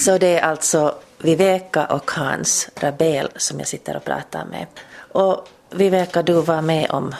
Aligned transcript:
Så 0.00 0.18
det 0.18 0.38
är 0.38 0.42
alltså 0.42 0.94
Viveka 1.18 1.86
och 1.86 2.10
Hans 2.10 2.68
Rabel 2.74 3.28
som 3.36 3.58
jag 3.58 3.68
sitter 3.68 3.96
och 3.96 4.04
pratar 4.04 4.44
med. 4.44 4.66
Och 5.12 5.48
Viveka, 5.70 6.22
du 6.22 6.32
var 6.32 6.62
med 6.62 6.90
om 6.90 7.14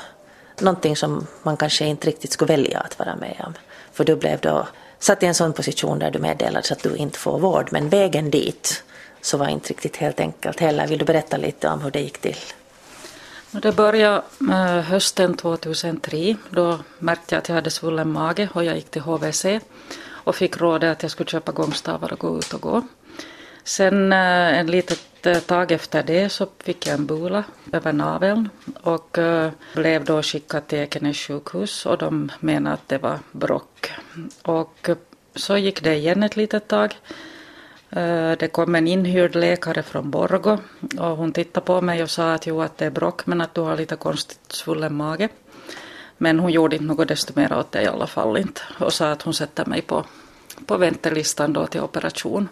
någonting 0.61 0.97
som 0.97 1.27
man 1.43 1.57
kanske 1.57 1.85
inte 1.85 2.07
riktigt 2.07 2.33
skulle 2.33 2.57
välja 2.57 2.79
att 2.81 2.99
vara 2.99 3.17
med 3.17 3.43
om. 3.47 3.55
För 3.93 4.05
du 4.05 4.17
blev 4.17 4.41
då 4.41 4.69
satt 4.99 5.23
i 5.23 5.27
en 5.27 5.35
sån 5.35 5.53
position 5.53 5.99
där 5.99 6.11
du 6.11 6.19
meddelades 6.19 6.73
att 6.73 6.83
du 6.83 6.97
inte 6.97 7.19
får 7.19 7.39
vård, 7.39 7.69
men 7.73 7.89
vägen 7.89 8.31
dit 8.31 8.83
så 9.21 9.37
var 9.37 9.49
inte 9.49 9.69
riktigt 9.69 9.97
helt 9.97 10.21
enkelt 10.21 10.61
heller. 10.61 10.87
Vill 10.87 10.99
du 10.99 11.05
berätta 11.05 11.37
lite 11.37 11.69
om 11.69 11.83
hur 11.83 11.91
det 11.91 12.01
gick 12.01 12.19
till? 12.19 12.37
Det 13.51 13.73
började 13.73 14.23
eh, 14.51 14.81
hösten 14.81 15.37
2003. 15.37 16.37
Då 16.51 16.79
märkte 16.99 17.35
jag 17.35 17.43
att 17.43 17.49
jag 17.49 17.57
hade 17.57 17.71
svullen 17.71 18.13
mage 18.13 18.49
och 18.55 18.65
jag 18.65 18.77
gick 18.77 18.91
till 18.91 19.03
HVC 19.03 19.47
och 20.31 20.37
fick 20.37 20.61
rådet 20.61 20.93
att 20.93 21.03
jag 21.03 21.11
skulle 21.11 21.31
köpa 21.31 21.53
gångstavar 21.53 22.13
och 22.13 22.19
gå 22.19 22.39
ut 22.39 22.55
och 22.55 22.61
gå. 22.61 22.83
Sen 23.65 24.13
eh, 24.13 24.59
en 24.59 24.67
litet 24.67 25.27
eh, 25.27 25.39
tag 25.39 25.73
efter 25.73 26.03
det 26.03 26.29
så 26.29 26.47
fick 26.59 26.87
jag 26.87 26.95
en 26.95 27.07
bula 27.07 27.45
över 27.73 27.93
naveln 27.93 28.49
och 28.83 29.19
eh, 29.19 29.51
blev 29.75 30.05
då 30.05 30.23
skickad 30.23 30.67
till 30.67 30.79
Ekenäs 30.79 31.17
sjukhus 31.17 31.87
och 31.87 31.99
de 31.99 32.33
menade 32.41 32.75
att 32.75 32.89
det 32.89 32.99
var 32.99 33.19
brock. 33.33 33.93
Och 34.43 34.89
eh, 34.89 34.97
så 35.35 35.57
gick 35.57 35.83
det 35.83 35.95
igen 35.95 36.23
ett 36.23 36.37
litet 36.37 36.69
tag. 36.69 36.97
Eh, 37.91 38.33
det 38.39 38.53
kom 38.53 38.75
en 38.75 38.89
inhyrd 38.89 39.35
läkare 39.35 39.83
från 39.83 40.11
Borgo 40.11 40.59
och 40.99 41.17
hon 41.17 41.33
tittade 41.33 41.67
på 41.67 41.81
mig 41.81 42.03
och 42.03 42.11
sa 42.11 42.33
att 42.33 42.47
jo 42.47 42.63
att 42.63 42.79
det 42.79 42.87
är 42.87 42.91
brock 42.91 43.27
men 43.27 43.41
att 43.41 43.55
du 43.55 43.61
har 43.61 43.77
lite 43.77 43.97
konstigt 43.97 44.53
svullen 44.53 44.95
mage. 44.95 45.29
Men 46.23 46.39
hon 46.39 46.53
gjorde 46.53 46.77
inte 46.77 46.87
något 46.87 47.09
desto 47.09 47.33
mer 47.37 47.53
åt 47.53 47.73
det 47.73 47.83
i 47.83 47.87
alla 47.87 48.07
fall 48.07 48.37
inte 48.37 48.61
och 48.79 48.93
sa 48.93 49.11
att 49.11 49.23
hon 49.23 49.35
sätter 49.35 49.65
mig 49.65 49.83
på, 49.83 50.05
på 50.67 50.77
väntelistan 50.77 51.53
då 51.53 51.67
till 51.67 51.81
operation. 51.81 52.49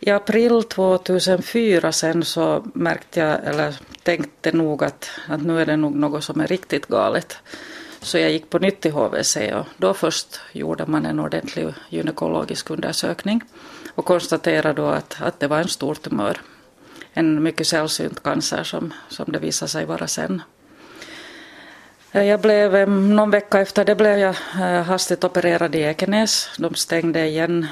I 0.00 0.10
april 0.10 0.62
2004 0.62 1.92
sen 1.92 2.24
så 2.24 2.64
märkte 2.74 3.20
jag, 3.20 3.44
eller 3.44 3.76
tänkte 4.02 4.52
nog 4.52 4.84
att, 4.84 5.10
att 5.28 5.42
nu 5.42 5.60
är 5.60 5.66
det 5.66 5.76
nog 5.76 5.94
något 5.94 6.24
som 6.24 6.40
är 6.40 6.46
riktigt 6.46 6.86
galet. 6.86 7.36
Så 8.00 8.18
jag 8.18 8.30
gick 8.30 8.50
på 8.50 8.58
nytt 8.58 8.80
till 8.80 8.92
HVC 8.92 9.36
och 9.36 9.66
då 9.76 9.94
först 9.94 10.40
gjorde 10.52 10.86
man 10.86 11.06
en 11.06 11.20
ordentlig 11.20 11.74
gynekologisk 11.88 12.70
undersökning 12.70 13.42
och 13.94 14.04
konstaterade 14.04 14.82
då 14.82 14.86
att, 14.86 15.16
att 15.20 15.40
det 15.40 15.48
var 15.48 15.58
en 15.58 15.68
stor 15.68 15.94
tumör. 15.94 16.40
En 17.12 17.42
mycket 17.42 17.66
sällsynt 17.66 18.22
cancer 18.22 18.64
som, 18.64 18.94
som 19.08 19.32
det 19.32 19.38
visade 19.38 19.68
sig 19.68 19.84
vara 19.84 20.06
sen. 20.06 20.42
Eh, 22.14 22.24
jag 22.24 22.40
blev, 22.40 22.76
eh, 22.76 22.88
någon 22.88 23.30
vecka 23.30 23.60
efter 23.60 23.84
det 23.84 23.94
blev 23.94 24.18
jag 24.18 24.34
eh, 24.60 24.82
hastigt 24.82 25.24
opererad 25.24 25.74
i 25.74 25.80
Ekenäs. 25.80 26.50
De 26.58 26.74
stängde 26.74 27.26
igen 27.26 27.66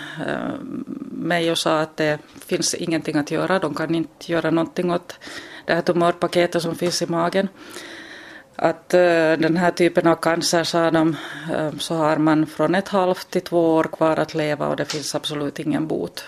mig 1.10 1.50
och 1.50 1.58
sa 1.58 1.80
att 1.80 1.96
det 1.96 2.18
finns 2.46 2.74
ingenting 2.74 3.16
att 3.16 3.30
göra. 3.30 3.58
De 3.58 3.74
kan 3.74 3.94
inte 3.94 4.32
göra 4.32 4.50
någonting 4.50 4.92
åt 4.92 5.18
det 5.66 5.74
här 5.74 5.82
tumörpaketet 5.82 6.62
som 6.62 6.74
finns 6.74 7.02
i 7.02 7.06
magen. 7.06 7.48
Att 8.56 8.88
den 8.88 9.56
här 9.56 9.70
typen 9.70 10.06
av 10.06 10.14
cancer, 10.16 10.64
sa 10.64 10.90
de, 10.90 11.16
så 11.78 11.94
har 11.94 12.16
man 12.16 12.46
från 12.46 12.74
ett 12.74 12.88
halvt 12.88 13.30
till 13.30 13.42
två 13.42 13.74
år 13.74 13.84
kvar 13.84 14.16
att 14.16 14.34
leva 14.34 14.68
och 14.68 14.76
det 14.76 14.84
finns 14.84 15.14
absolut 15.14 15.58
ingen 15.58 15.86
bot. 15.86 16.24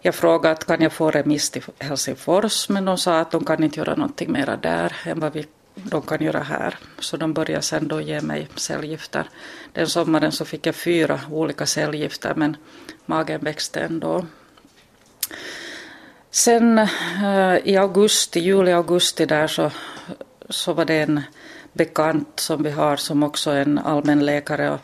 Jag 0.00 0.14
frågade 0.14 0.64
kan 0.64 0.80
jag 0.80 0.92
få 0.92 1.10
remiss 1.10 1.50
till 1.50 1.62
Helsingfors 1.78 2.68
men 2.68 2.84
de 2.84 2.98
sa 2.98 3.20
att 3.20 3.30
de 3.30 3.44
kan 3.44 3.64
inte 3.64 3.80
göra 3.80 3.94
någonting 3.94 4.32
mera 4.32 4.56
där 4.56 4.96
än 5.04 5.20
vad 5.20 5.32
vi 5.32 5.46
de 5.84 6.02
kan 6.02 6.24
göra 6.24 6.42
här. 6.42 6.78
Så 6.98 7.16
de 7.16 7.32
började 7.32 7.62
sen 7.62 7.88
då 7.88 8.00
ge 8.00 8.20
mig 8.20 8.48
cellgifter. 8.56 9.28
Den 9.72 9.86
sommaren 9.86 10.32
så 10.32 10.44
fick 10.44 10.66
jag 10.66 10.74
fyra 10.74 11.20
olika 11.30 11.66
cellgifter 11.66 12.34
men 12.34 12.56
magen 13.06 13.40
växte 13.40 13.80
ändå. 13.80 14.26
Sen 16.30 16.78
eh, 16.78 17.56
i 17.64 17.76
augusti, 17.76 18.40
juli, 18.40 18.72
augusti 18.72 19.26
där 19.26 19.46
så, 19.46 19.70
så 20.48 20.72
var 20.72 20.84
det 20.84 21.02
en 21.02 21.20
bekant 21.72 22.40
som 22.40 22.62
vi 22.62 22.70
har 22.70 22.96
som 22.96 23.22
också 23.22 23.50
är 23.50 23.62
en 23.62 23.78
allmänläkare 23.78 24.70
och 24.70 24.80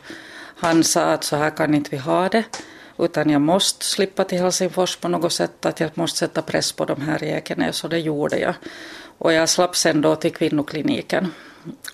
han 0.59 0.83
sa 0.83 1.03
att 1.03 1.23
så 1.23 1.35
här 1.35 1.49
kan 1.49 1.73
inte 1.73 1.89
vi 1.89 1.97
ha 1.97 2.29
det 2.29 2.43
utan 2.99 3.29
jag 3.29 3.41
måste 3.41 3.85
slippa 3.85 4.23
till 4.23 4.37
Helsingfors 4.37 4.95
på 4.95 5.07
något 5.07 5.33
sätt, 5.33 5.65
att 5.65 5.79
jag 5.79 5.97
måste 5.97 6.19
sätta 6.19 6.41
press 6.41 6.71
på 6.71 6.85
de 6.85 7.01
här 7.01 7.23
i 7.23 7.29
Ekenäs 7.29 7.83
och 7.83 7.89
det 7.89 7.99
gjorde 7.99 8.39
jag. 8.39 8.55
Och 9.17 9.33
jag 9.33 9.49
slapp 9.49 9.75
sen 9.75 10.01
då 10.01 10.15
till 10.15 10.33
kvinnokliniken. 10.33 11.31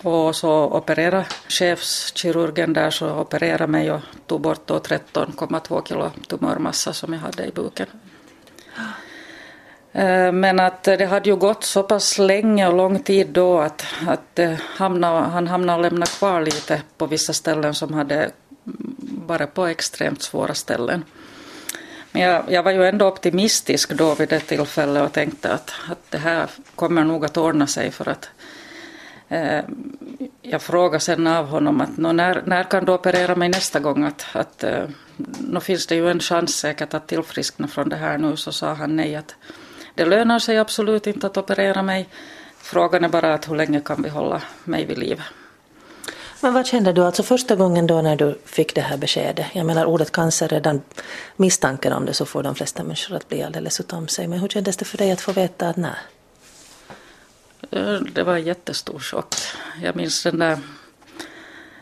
Och 0.03 0.35
så 0.35 0.63
opererade 0.63 1.25
chefskirurgen 1.47 2.73
där 2.73 2.89
så 2.89 3.19
opererade 3.19 3.67
mig 3.67 3.91
och 3.91 4.01
tog 4.27 4.41
bort 4.41 4.69
13,2 4.69 5.87
kilo 5.87 6.11
tumörmassa 6.27 6.93
som 6.93 7.13
jag 7.13 7.19
hade 7.19 7.45
i 7.45 7.51
buken. 7.51 7.87
Eh, 9.91 10.31
men 10.31 10.59
att 10.59 10.83
det 10.83 11.05
hade 11.05 11.29
ju 11.29 11.35
gått 11.35 11.63
så 11.63 11.83
pass 11.83 12.17
länge 12.17 12.67
och 12.67 12.73
lång 12.73 12.99
tid 12.99 13.27
då 13.27 13.59
att, 13.59 13.85
att 14.07 14.39
eh, 14.39 14.53
hamna, 14.53 15.21
han 15.21 15.47
hamnade 15.47 15.77
och 15.77 15.81
lämnade 15.81 16.11
kvar 16.11 16.41
lite 16.41 16.81
på 16.97 17.05
vissa 17.05 17.33
ställen 17.33 17.73
som 17.73 17.93
hade 17.93 18.15
mm, 18.15 18.31
bara 19.27 19.47
på 19.47 19.65
extremt 19.65 20.21
svåra 20.21 20.53
ställen. 20.53 21.03
Men 22.13 22.21
jag, 22.21 22.43
jag, 22.51 22.63
var 22.63 22.71
ju 22.71 22.85
ändå 22.85 23.07
optimistisk 23.07 23.93
då 23.93 24.15
vid 24.15 24.29
det 24.29 24.39
tillfället 24.39 25.03
och 25.03 25.11
tänkte 25.11 25.53
att, 25.53 25.73
att 25.89 26.11
det 26.11 26.17
här 26.17 26.49
kommer 26.75 27.03
nog 27.03 27.25
att 27.25 27.37
ordna 27.37 27.67
sig 27.67 27.91
för 27.91 28.09
att 28.09 28.29
eh, 29.29 29.59
jag 30.41 30.61
frågade 30.61 30.99
sen 30.99 31.27
av 31.27 31.45
honom 31.45 31.81
att 31.81 31.97
när, 31.97 32.43
när 32.45 32.63
kan 32.63 32.85
du 32.85 32.91
operera 32.91 33.35
mig 33.35 33.49
nästa 33.49 33.79
gång? 33.79 34.03
Att, 34.03 34.25
att 34.33 34.63
eh, 34.63 34.83
nu 35.39 35.59
finns 35.59 35.87
det 35.87 35.95
ju 35.95 36.09
en 36.09 36.19
chans 36.19 36.55
säkert 36.55 36.93
att 36.93 37.07
tillfriskna 37.07 37.67
från 37.67 37.89
det 37.89 37.95
här 37.95 38.17
nu. 38.17 38.35
Så 38.35 38.51
sa 38.51 38.73
han 38.73 38.95
nej 38.95 39.15
att 39.15 39.35
det 39.95 40.05
lönar 40.05 40.39
sig 40.39 40.57
absolut 40.57 41.07
inte 41.07 41.27
att 41.27 41.37
operera 41.37 41.81
mig. 41.81 42.09
Frågan 42.57 43.03
är 43.03 43.09
bara 43.09 43.33
att 43.33 43.49
hur 43.49 43.55
länge 43.55 43.79
kan 43.79 44.03
vi 44.03 44.09
hålla 44.09 44.41
mig 44.63 44.85
vid 44.85 44.97
liv. 44.97 45.21
Men 46.43 46.53
vad 46.53 46.65
kände 46.65 46.93
du 46.93 47.05
alltså 47.05 47.23
första 47.23 47.55
gången 47.55 47.87
då 47.87 48.01
när 48.01 48.15
du 48.15 48.39
fick 48.45 48.75
det 48.75 48.81
här 48.81 48.97
beskedet? 48.97 49.45
Jag 49.53 49.65
menar 49.65 49.85
ordet 49.85 50.11
cancer, 50.11 50.47
redan 50.47 50.81
misstanken 51.35 51.93
om 51.93 52.05
det 52.05 52.13
så 52.13 52.25
får 52.25 52.43
de 52.43 52.55
flesta 52.55 52.83
människor 52.83 53.15
att 53.15 53.29
bli 53.29 53.43
alldeles 53.43 53.79
utom 53.79 54.07
sig. 54.07 54.27
Men 54.27 54.39
hur 54.39 54.47
kändes 54.47 54.77
det 54.77 54.85
för 54.85 54.97
dig 54.97 55.11
att 55.11 55.21
få 55.21 55.31
veta 55.31 55.69
att 55.69 55.77
nej? 55.77 55.91
Eh, 57.71 57.93
det 57.93 58.23
var 58.23 58.35
en 58.35 58.43
jättestor 58.43 58.99
chock. 58.99 59.35
Jag 59.81 59.95
minns 59.95 60.23
den 60.23 60.39
där 60.39 60.59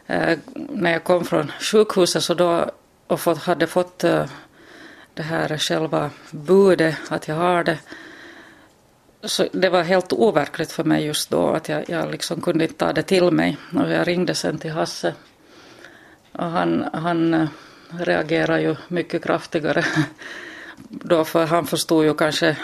eh, 0.08 0.38
när 0.54 0.92
jag 0.92 1.04
kom 1.04 1.26
från 1.26 1.52
sjukhuset 1.60 2.24
så 2.24 2.34
då 2.34 2.72
och 3.08 3.20
fått, 3.20 3.38
hade 3.38 3.68
fått 3.68 4.04
eh, 4.04 4.26
det 5.14 5.24
här 5.24 5.58
själva 5.58 6.10
budet 6.32 6.96
att 7.10 7.28
jag 7.28 7.36
har 7.36 7.64
det 7.64 7.78
så 9.24 9.48
det 9.52 9.70
var 9.70 9.84
helt 9.84 10.14
overkligt 10.14 10.72
för 10.72 10.84
mig 10.84 11.06
just 11.06 11.30
då 11.30 11.50
att 11.50 11.70
jag, 11.70 11.90
jag 11.90 12.12
liksom 12.12 12.42
kunde 12.42 12.64
inte 12.64 12.78
ta 12.78 12.94
det 12.94 13.04
till 13.04 13.32
mig. 13.32 13.58
Och 13.76 13.92
jag 13.92 14.08
ringde 14.08 14.36
sen 14.36 14.58
till 14.58 14.72
Hasse 14.72 15.14
och 16.32 16.46
han, 16.46 16.90
han 16.94 17.34
eh, 17.34 17.48
reagerade 17.90 18.62
ju 18.62 18.76
mycket 18.88 19.24
kraftigare 19.24 19.86
då 20.90 21.26
för 21.26 21.46
han 21.46 21.68
förstod 21.68 22.06
ju 22.06 22.14
kanske 22.14 22.50
eh, 22.50 22.56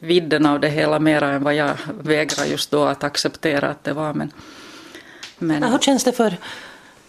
vidden 0.00 0.46
av 0.46 0.60
det 0.60 0.68
hela 0.68 0.98
mera 0.98 1.32
än 1.32 1.42
vad 1.42 1.54
jag 1.54 1.76
vägrade 2.02 2.50
just 2.50 2.70
då 2.70 2.84
att 2.84 3.04
acceptera 3.04 3.68
att 3.68 3.84
det 3.84 3.92
var. 3.92 4.14
Men, 4.14 4.32
men... 5.38 5.62
hur 5.62 5.78
känns 5.78 6.04
det 6.04 6.12
för, 6.12 6.36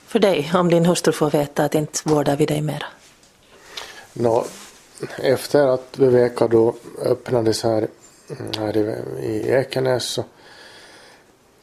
för 0.07 0.19
dig 0.19 0.51
om 0.53 0.69
din 0.69 0.85
hustru 0.85 1.13
får 1.13 1.29
veta 1.29 1.63
att 1.63 1.75
inte 1.75 1.99
vårdar 2.03 2.35
vi 2.35 2.45
dig 2.45 2.61
mera? 2.61 2.85
No, 4.13 4.45
efter 5.17 5.67
att 5.67 5.99
Viveka 5.99 6.47
då 6.47 6.75
öppnades 7.05 7.63
här 7.63 7.87
Mm, 8.39 8.51
här 8.57 8.78
i 9.19 9.49
Ekenäs 9.49 10.03
så 10.05 10.23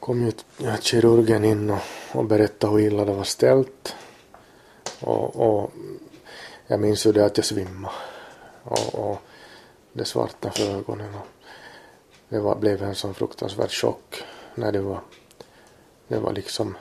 kom 0.00 0.26
ju 0.26 0.32
kirurgen 0.80 1.44
in 1.44 1.70
och, 1.70 1.82
och 2.12 2.24
berättade 2.24 2.72
hur 2.72 2.80
illa 2.80 3.04
det 3.04 3.12
var 3.12 3.24
ställt. 3.24 3.94
Och, 5.00 5.36
och 5.36 5.72
jag 6.66 6.80
minns 6.80 7.06
ju 7.06 7.12
det 7.12 7.24
att 7.24 7.36
jag 7.36 7.46
svimmade. 7.46 7.94
Och, 8.62 8.94
och 8.94 9.18
det 9.92 10.04
svarta 10.04 10.50
för 10.50 10.78
ögonen. 10.78 11.14
Och 11.14 11.26
det 12.28 12.38
var, 12.38 12.56
blev 12.56 12.82
en 12.82 12.94
sån 12.94 13.14
fruktansvärd 13.14 13.70
chock 13.70 14.22
när 14.54 14.72
det 14.72 14.80
var, 14.80 15.00
det 16.08 16.18
var 16.18 16.32
liksom 16.32 16.76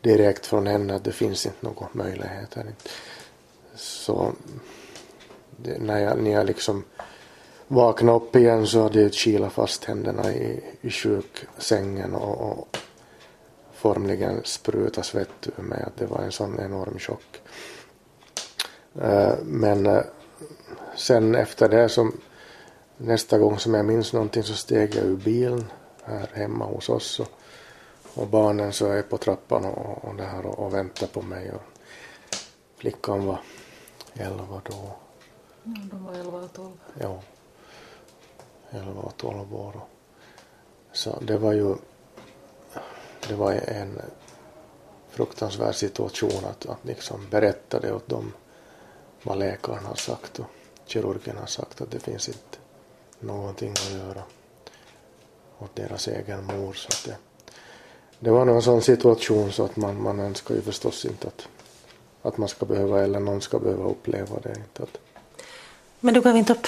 direkt 0.00 0.46
från 0.46 0.66
henne 0.66 0.94
att 0.94 1.04
det 1.04 1.12
finns 1.12 1.46
inte 1.46 1.58
några 1.60 1.88
möjligheter. 1.92 2.66
Så 3.74 4.32
det, 5.56 5.78
när, 5.78 5.98
jag, 5.98 6.22
när 6.22 6.30
jag 6.30 6.46
liksom 6.46 6.84
vaknade 7.68 8.16
upp 8.16 8.36
igen 8.36 8.66
så 8.66 8.82
hade 8.82 9.02
jag 9.02 9.14
kilat 9.14 9.52
fast 9.52 9.84
händerna 9.84 10.32
i, 10.32 10.64
i 10.80 10.90
sjuksängen 10.90 12.14
och, 12.14 12.50
och 12.50 12.78
formligen 13.72 14.40
spruta 14.44 15.02
svett 15.02 15.48
ur 15.56 15.62
mig. 15.62 15.82
Att 15.82 15.96
det 15.96 16.06
var 16.06 16.18
en 16.18 16.32
sån 16.32 16.60
enorm 16.60 16.98
chock. 16.98 17.40
Uh, 19.02 19.34
men 19.44 19.86
uh, 19.86 20.02
sen 20.96 21.34
efter 21.34 21.68
det 21.68 21.88
som 21.88 22.20
nästa 22.96 23.38
gång 23.38 23.58
som 23.58 23.74
jag 23.74 23.84
minns 23.84 24.12
någonting 24.12 24.42
så 24.42 24.54
steg 24.54 24.94
jag 24.94 25.04
ur 25.04 25.16
bilen 25.16 25.64
här 26.04 26.30
hemma 26.34 26.64
hos 26.64 26.88
oss 26.88 27.20
och, 27.20 27.28
och 28.14 28.26
barnen 28.26 28.72
så 28.72 28.86
är 28.86 29.02
på 29.02 29.18
trappan 29.18 29.64
och, 29.64 30.04
och, 30.04 30.14
där 30.16 30.46
och, 30.46 30.58
och 30.58 30.74
väntar 30.74 31.06
på 31.06 31.22
mig 31.22 31.52
och 31.52 31.62
flickan 32.76 33.26
var 33.26 33.40
elva 34.14 34.60
då 34.64 34.96
Ja, 35.66 35.72
de 35.90 36.04
var 36.04 36.14
11 36.14 36.38
och 36.38 36.52
12. 36.52 36.72
Ja. 37.00 37.20
11 38.70 39.00
och 39.00 39.16
12 39.16 39.54
år. 39.54 39.80
Så 40.92 41.18
det 41.20 41.38
var 41.38 41.52
ju 41.52 41.74
det 43.28 43.34
var 43.34 43.52
en 43.52 44.00
fruktansvärd 45.10 45.74
situation 45.74 46.44
att, 46.44 46.66
att 46.66 46.84
liksom 46.84 47.26
berätta 47.30 47.80
det 47.80 47.92
åt 47.92 48.08
dem 48.08 48.32
vad 49.22 49.38
läkaren 49.38 49.84
har 49.84 49.94
sagt 49.94 50.38
och 50.38 50.46
kirurgen 50.86 51.36
har 51.36 51.46
sagt 51.46 51.80
att 51.80 51.90
det 51.90 52.00
finns 52.00 52.28
inte 52.28 52.58
någonting 53.20 53.72
att 53.72 53.92
göra 53.92 54.22
åt 55.58 55.76
deras 55.76 56.08
egen 56.08 56.44
mor. 56.44 56.72
Så 56.72 56.88
att 56.88 57.04
det, 57.04 57.16
det 58.18 58.30
var 58.30 58.44
nog 58.44 58.56
en 58.56 58.62
sån 58.62 58.82
situation 58.82 59.52
så 59.52 59.64
att 59.64 59.76
man, 59.76 60.02
man 60.02 60.20
önskar 60.20 60.54
ju 60.54 60.62
förstås 60.62 61.04
inte 61.04 61.28
att, 61.28 61.48
att 62.22 62.38
man 62.38 62.48
ska 62.48 62.66
behöva 62.66 63.04
eller 63.04 63.20
någon 63.20 63.40
ska 63.40 63.58
behöva 63.58 63.84
uppleva 63.84 64.40
det. 64.42 64.48
Inte 64.48 64.82
att... 64.82 64.98
Men 66.00 66.14
du 66.14 66.20
gav 66.20 66.36
inte 66.36 66.52
upp? 66.52 66.66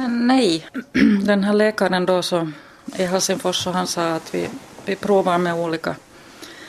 Äh, 0.00 0.08
nej, 0.08 0.66
den 1.24 1.44
här 1.44 1.52
läkaren 1.52 2.06
då 2.06 2.22
så 2.22 2.50
i 2.96 3.04
Helsingfors 3.04 3.56
så 3.56 3.70
han 3.70 3.86
sa 3.86 4.08
att 4.08 4.34
vi, 4.34 4.48
vi 4.84 4.96
provar 4.96 5.38
med 5.38 5.54
olika 5.54 5.96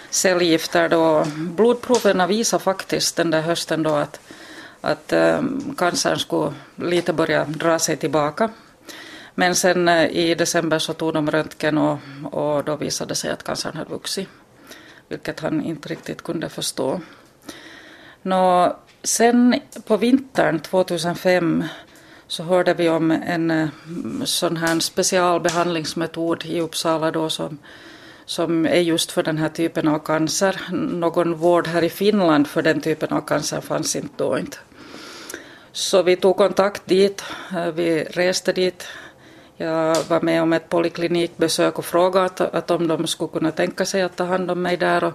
cellgifter 0.10 0.90
då. 0.90 1.26
Blodproverna 1.36 2.28
visar 2.28 2.60
faktiskt 2.60 3.16
den 3.16 3.32
där 3.32 3.42
hösten 3.42 3.84
då 3.84 3.96
att, 3.96 4.20
att 4.82 5.14
ähm, 5.14 5.76
cancern 5.78 6.20
skulle 6.20 6.54
lite 6.76 7.14
börja 7.14 7.46
dra 7.46 7.80
sig 7.80 7.98
tillbaka. 7.98 8.50
Men 9.36 9.56
sen 9.56 9.88
äh, 9.88 10.06
i 10.06 10.36
december 10.36 10.80
så 10.80 10.94
tog 10.94 11.14
de 11.14 11.32
röntgen 11.32 11.78
och, 11.78 11.98
och 12.32 12.64
då 12.64 12.76
visade 12.76 13.12
det 13.12 13.16
sig 13.16 13.32
att 13.32 13.44
cancern 13.44 13.78
hade 13.78 13.90
vuxit. 13.90 14.30
Vilket 15.08 15.40
han 15.40 15.62
inte 15.62 15.90
riktigt 15.90 16.22
kunde 16.22 16.50
förstå. 16.50 17.02
Nå, 18.22 18.78
sen 19.04 19.56
på 19.88 19.98
vintern 19.98 20.60
2005 20.60 21.64
så 22.32 22.44
hörde 22.44 22.74
vi 22.74 22.90
om 22.90 23.12
en 23.12 23.52
eh, 23.52 23.68
sån 24.24 24.58
här 24.58 24.80
specialbehandlingsmetod 24.80 26.46
i 26.46 26.62
Uppsala 26.62 27.12
då 27.12 27.30
som, 27.30 27.58
som 28.26 28.66
är 28.66 28.80
just 28.80 29.12
för 29.12 29.24
den 29.24 29.38
här 29.38 29.50
typen 29.50 29.88
av 29.88 30.00
cancer. 30.00 30.62
Någon 30.72 31.34
vård 31.36 31.68
här 31.68 31.84
i 31.84 31.90
Finland 31.90 32.48
för 32.48 32.62
den 32.62 32.82
typen 32.82 33.10
av 33.10 33.22
cancer 33.22 33.62
fanns 33.62 33.96
inte 33.96 34.14
då 34.18 34.40
inte. 34.40 34.58
Så 35.72 36.04
vi 36.04 36.16
tog 36.16 36.38
kontakt 36.38 36.86
dit, 36.86 37.24
eh, 37.56 37.72
vi 37.72 38.04
reste 38.04 38.54
dit. 38.54 38.88
Jag 39.58 39.98
var 40.08 40.22
med 40.22 40.42
om 40.42 40.54
ett 40.54 40.70
poliklinikbesök 40.70 41.80
och 41.80 41.86
frågade 41.86 42.26
att, 42.26 42.42
att 42.42 42.72
om 42.72 42.88
de 42.88 43.08
skulle 43.08 43.32
kunna 43.32 43.52
tänka 43.52 43.86
sig 43.86 44.02
att 44.02 44.16
ta 44.16 44.24
hand 44.24 44.52
om 44.52 44.62
mig 44.62 44.78
där. 44.78 45.04
Och, 45.04 45.14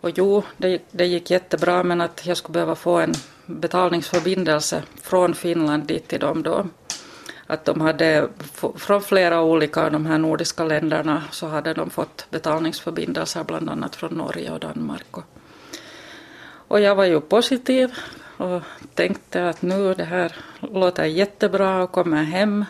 och 0.00 0.10
jo, 0.14 0.42
det, 0.56 0.82
det 0.90 1.06
gick 1.06 1.30
jättebra 1.30 1.82
men 1.82 2.00
att 2.00 2.26
jag 2.26 2.36
skulle 2.36 2.52
behöva 2.52 2.74
få 2.74 2.96
en 2.96 3.14
betalningsförbindelse 3.46 4.82
från 5.02 5.34
Finland 5.34 5.86
dit 5.86 6.08
till 6.08 6.20
dem 6.20 6.42
då. 6.42 6.66
Att 7.46 7.64
de 7.64 7.80
hade 7.80 8.28
från 8.76 9.02
flera 9.02 9.42
olika 9.42 9.84
av 9.84 9.92
de 9.92 10.06
här 10.06 10.18
nordiska 10.18 10.64
länderna 10.64 11.22
så 11.30 11.46
hade 11.46 11.74
de 11.74 11.90
fått 11.90 12.26
betalningsförbindelser 12.30 13.44
bland 13.44 13.70
annat 13.70 13.96
från 13.96 14.14
Norge 14.14 14.50
och 14.50 14.60
Danmark. 14.60 15.16
Och, 16.68 16.80
jag 16.80 16.94
var 16.94 17.04
ju 17.04 17.20
positiv 17.20 17.94
och 18.36 18.62
tänkte 18.94 19.48
att 19.48 19.62
nu 19.62 19.94
det 19.94 20.04
här 20.04 20.32
låter 20.60 21.04
jättebra 21.04 21.82
och 21.82 21.92
kommer 21.92 22.22
hem. 22.22 22.64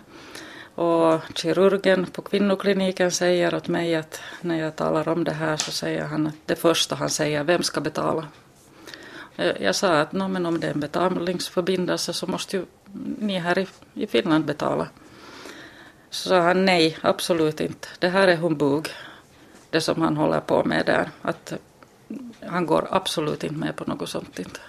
Och 0.76 1.20
kirurgen 1.34 2.06
på 2.06 2.22
kvinnokliniken 2.22 3.10
säger 3.10 3.54
åt 3.54 3.68
mig 3.68 3.94
att 3.94 4.20
när 4.40 4.56
jag 4.56 4.76
talar 4.76 5.08
om 5.08 5.24
det 5.24 5.32
här 5.32 5.56
så 5.56 5.70
säger 5.70 6.04
han 6.04 6.26
att 6.26 6.34
det 6.46 6.56
första 6.56 6.94
han 6.94 7.10
säger, 7.10 7.44
vem 7.44 7.62
ska 7.62 7.80
betala? 7.80 8.26
Eh, 9.36 9.62
jag 9.62 9.74
sa 9.74 10.00
att 10.00 10.12
no, 10.12 10.28
men 10.28 10.46
om 10.46 10.60
det 10.60 10.66
är 10.66 10.72
en 10.72 10.80
betalningsförbindelse 10.80 12.12
så 12.12 12.26
måste 12.26 12.56
ju 12.56 12.64
ni 13.18 13.38
här 13.38 13.58
i, 13.58 13.66
i 13.94 14.06
Finland 14.06 14.44
betala. 14.44 14.88
Så 16.10 16.28
sa 16.28 16.40
han 16.40 16.64
nej, 16.64 16.98
absolut 17.00 17.60
inte. 17.60 17.88
Det 17.98 18.08
här 18.08 18.28
är 18.28 18.36
humbug, 18.36 18.88
det 19.70 19.80
som 19.80 20.02
han 20.02 20.16
håller 20.16 20.40
på 20.40 20.64
med 20.64 20.86
där. 20.86 21.10
Att 21.22 21.52
han 22.46 22.66
går 22.66 22.88
absolut 22.90 23.44
inte 23.44 23.56
med 23.56 23.76
på 23.76 23.84
något 23.84 24.08
sånt. 24.08 24.38
Inte. 24.38 24.60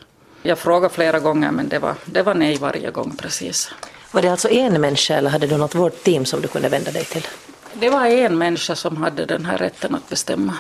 Jag 0.44 0.60
frågade 0.60 0.94
flera 0.94 1.20
gånger 1.20 1.52
men 1.52 1.70
det 1.70 1.80
var, 1.80 1.96
det 2.06 2.22
var 2.24 2.34
nej 2.34 2.58
varje 2.58 2.92
gång 2.92 3.16
precis. 3.18 3.72
Var 4.18 4.22
det 4.22 4.32
alltså 4.32 4.50
en 4.50 4.82
människa 4.82 5.16
eller 5.16 5.30
hade 5.30 5.48
du 5.48 5.58
något 5.58 5.76
vårdteam 5.76 6.26
som 6.26 6.42
du 6.42 6.48
kunde 6.48 6.70
vända 6.70 6.92
dig 6.92 7.06
till? 7.06 7.28
Det 7.74 7.90
var 7.90 8.06
en 8.06 8.38
människa 8.38 8.76
som 8.76 8.98
hade 8.98 9.26
den 9.26 9.46
här 9.46 9.58
rätten 9.58 9.96
att 9.96 10.10
bestämma. 10.10 10.54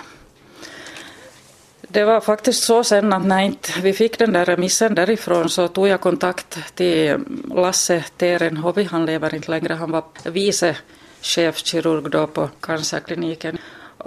Det 1.81 2.03
var 2.03 2.21
faktiskt 2.21 2.63
så 2.63 2.83
sen 2.83 3.13
att 3.13 3.25
när 3.25 3.41
inte 3.41 3.71
vi 3.81 3.93
fick 3.93 4.19
den 4.19 4.33
där 4.33 4.45
remissen 4.45 4.95
därifrån 4.95 5.49
så 5.49 5.67
tog 5.67 5.87
jag 5.87 6.01
kontakt 6.01 6.57
till 6.75 7.17
Lasse 7.55 8.03
Terenhovi, 8.17 8.83
han 8.83 9.05
lever 9.05 9.35
inte 9.35 9.51
längre, 9.51 9.73
han 9.73 9.91
var 9.91 10.03
vice 10.23 10.75
chefkirurg 11.21 12.11
då 12.11 12.27
på 12.27 12.49
cancerkliniken. 12.59 13.57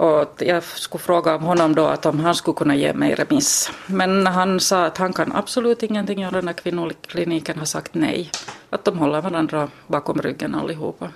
Och 0.01 0.27
jag 0.37 0.63
skulle 0.63 1.01
fråga 1.01 1.37
honom 1.37 1.75
då 1.75 1.85
att 1.85 2.05
om 2.05 2.19
han 2.19 2.35
skulle 2.35 2.55
kunna 2.55 2.75
ge 2.75 2.93
mig 2.93 3.15
remiss. 3.15 3.71
Men 3.87 4.27
han 4.27 4.59
sa 4.59 4.85
att 4.85 4.97
han 4.97 5.13
kan 5.13 5.31
absolut 5.31 5.83
ingenting 5.83 6.21
göra 6.21 6.41
när 6.41 6.53
kvinnokliniken 6.53 7.59
har 7.59 7.65
sagt 7.65 7.93
nej. 7.93 8.29
Att 8.69 8.85
de 8.85 8.97
håller 8.97 9.21
varandra 9.21 9.69
bakom 9.87 10.21
ryggen 10.21 10.55
allihopa. 10.55 11.09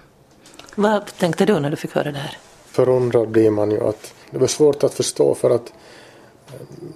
Vad 0.76 1.06
tänkte 1.06 1.46
du 1.46 1.60
när 1.60 1.70
du 1.70 1.76
fick 1.76 1.96
höra 1.96 2.12
det 2.12 2.18
här? 2.18 2.38
Förundrad 2.66 3.30
blir 3.30 3.50
man 3.50 3.72
ju 3.72 3.88
att 3.88 4.14
det 4.32 4.38
var 4.38 4.48
svårt 4.48 4.84
att 4.84 4.94
förstå 4.94 5.36
för 5.36 5.50
att 5.50 5.74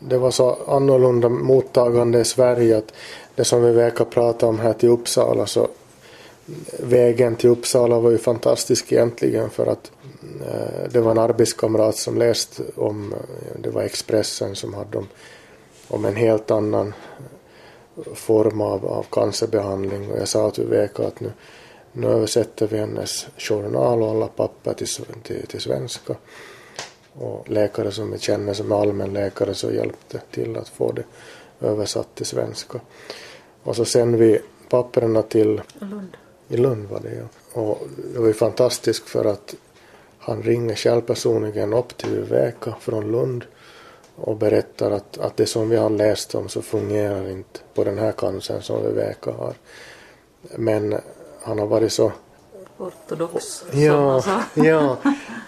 det 0.01 0.18
var 0.18 0.31
så 0.31 0.57
annorlunda 0.68 1.30
mottagande 1.30 2.19
i 2.19 2.25
Sverige 2.25 2.77
att 2.77 2.94
det 3.35 3.45
som 3.45 3.63
vi 3.63 3.71
verkar 3.71 4.06
prata 4.06 4.45
om 4.45 4.59
här 4.59 4.74
till 4.74 4.89
Uppsala 4.89 5.45
så 5.45 5.68
vägen 6.80 7.35
till 7.35 7.50
Uppsala 7.50 8.00
var 8.00 8.12
ju 8.12 8.18
fantastisk 8.18 8.92
egentligen 8.92 9.50
för 9.50 9.65
att 9.65 9.92
eh, 9.99 9.99
det 10.92 11.00
var 11.00 11.12
en 11.12 11.18
arbetskamrat 11.18 11.96
som 11.96 12.18
läste 12.18 12.64
om, 12.76 13.14
eh, 13.14 13.62
det 13.62 13.70
var 13.70 13.81
Expressen 13.81 14.56
som 14.56 14.74
hade 14.74 14.98
om, 14.98 15.08
om 15.88 16.06
en 16.06 16.16
helt 16.16 16.52
annan 16.52 16.94
form 18.14 18.62
av, 18.62 18.86
av 18.86 19.06
cancerbehandling 19.12 20.12
och 20.12 20.20
jag 20.20 20.28
sa 20.28 20.52
till 20.52 20.68
Veka 20.68 21.08
att 21.08 21.20
nu, 21.20 21.31
nu 21.92 22.08
översätter 22.08 22.68
vi 22.68 22.78
hennes 22.78 23.28
journal 23.38 24.02
och 24.04 24.10
alla 24.10 24.28
papper 24.28 24.74
till, 24.74 24.88
till, 25.24 25.48
till 25.48 25.62
svenska 25.62 26.16
och 27.14 27.50
läkare 27.50 27.92
som 27.92 28.12
vi 28.12 28.19
känner 28.19 28.54
som 28.54 28.71
är 28.71 28.81
allmänläkare 28.81 29.54
så 29.54 29.71
hjälpte 29.71 30.21
till 30.31 30.57
att 30.57 30.69
få 30.69 30.92
det 30.92 31.04
översatt 31.62 32.16
till 32.16 32.26
svenska. 32.26 32.80
Och 33.64 33.76
så 33.76 33.86
sände 33.86 34.18
vi 34.18 34.40
papperna 34.69 35.21
till 35.21 35.62
Lund. 35.80 36.18
I 36.48 36.57
Lund 36.57 36.90
var 36.90 37.00
det 37.00 37.16
ja. 37.16 37.62
Och 37.62 37.88
det 38.14 38.19
var 38.19 38.28
ju 38.28 38.33
fantastiskt 38.33 39.09
för 39.09 39.26
att 39.26 39.56
han 40.30 40.44
ringer 40.44 40.76
själv 40.76 41.02
personligen 41.02 41.74
upp 41.74 41.98
till 41.98 42.09
Viveka 42.09 42.76
från 42.80 43.12
Lund 43.12 43.45
och 44.16 44.38
berättar 44.38 44.92
att, 44.92 45.18
att 45.18 45.38
det 45.38 45.45
som 45.45 45.69
vi 45.69 45.78
har 45.78 45.90
läst 45.90 46.36
om 46.36 46.50
så 46.50 46.62
fungerar 46.62 47.30
inte 47.30 47.59
på 47.74 47.83
den 47.83 47.98
här 47.98 48.12
cancern 48.12 48.62
som 48.62 48.83
Viveka 48.83 49.31
har. 49.31 49.54
Men 50.56 50.95
han 51.42 51.59
har 51.59 51.66
varit 51.66 51.92
så 51.92 52.12
ortodox. 52.78 53.64
Ja, 53.71 54.24
ja, 54.54 54.98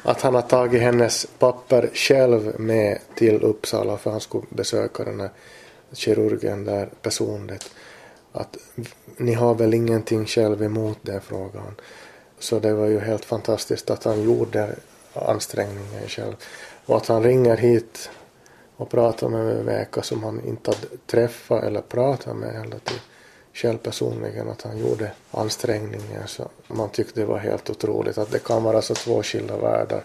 att 0.03 0.21
han 0.21 0.35
har 0.35 0.41
tagit 0.41 0.81
hennes 0.81 1.27
papper 1.39 1.89
själv 1.93 2.59
med 2.59 2.99
till 3.15 3.43
Uppsala 3.43 3.97
för 3.97 4.11
han 4.11 4.21
skulle 4.21 4.45
besöka 4.49 5.03
den 5.03 5.19
här 5.19 5.29
kirurgen 5.93 6.65
där 6.65 6.89
personligt. 7.01 7.71
Att 8.31 8.57
ni 9.17 9.33
har 9.33 9.55
väl 9.55 9.73
ingenting 9.73 10.25
själv 10.25 10.63
emot 10.63 10.97
det, 11.01 11.19
frågade 11.19 11.59
han. 11.59 11.75
Så 12.41 12.59
det 12.59 12.73
var 12.73 12.87
ju 12.87 12.99
helt 12.99 13.25
fantastiskt 13.25 13.89
att 13.89 14.03
han 14.03 14.23
gjorde 14.23 14.75
ansträngningen 15.13 16.07
själv. 16.07 16.35
Och 16.85 16.97
att 16.97 17.07
han 17.07 17.23
ringer 17.23 17.57
hit 17.57 18.09
och 18.77 18.89
pratar 18.89 19.29
med 19.29 19.57
Viveka 19.57 20.01
som 20.01 20.23
han 20.23 20.45
inte 20.47 20.71
hade 20.71 20.87
träffat 21.05 21.63
eller 21.63 21.81
pratat 21.81 22.35
med 22.35 22.53
hela 22.53 22.79
tiden 22.79 23.01
själv 23.53 23.77
personligen 23.77 24.49
att 24.49 24.61
han 24.61 24.77
gjorde 24.77 25.11
ansträngningen 25.31 26.27
så 26.27 26.49
man 26.67 26.89
tyckte 26.89 27.19
det 27.19 27.25
var 27.25 27.37
helt 27.37 27.69
otroligt 27.69 28.17
att 28.17 28.31
det 28.31 28.39
kan 28.39 28.63
vara 28.63 28.81
så 28.81 28.95
två 28.95 29.23
skilda 29.23 29.57
världar 29.57 30.03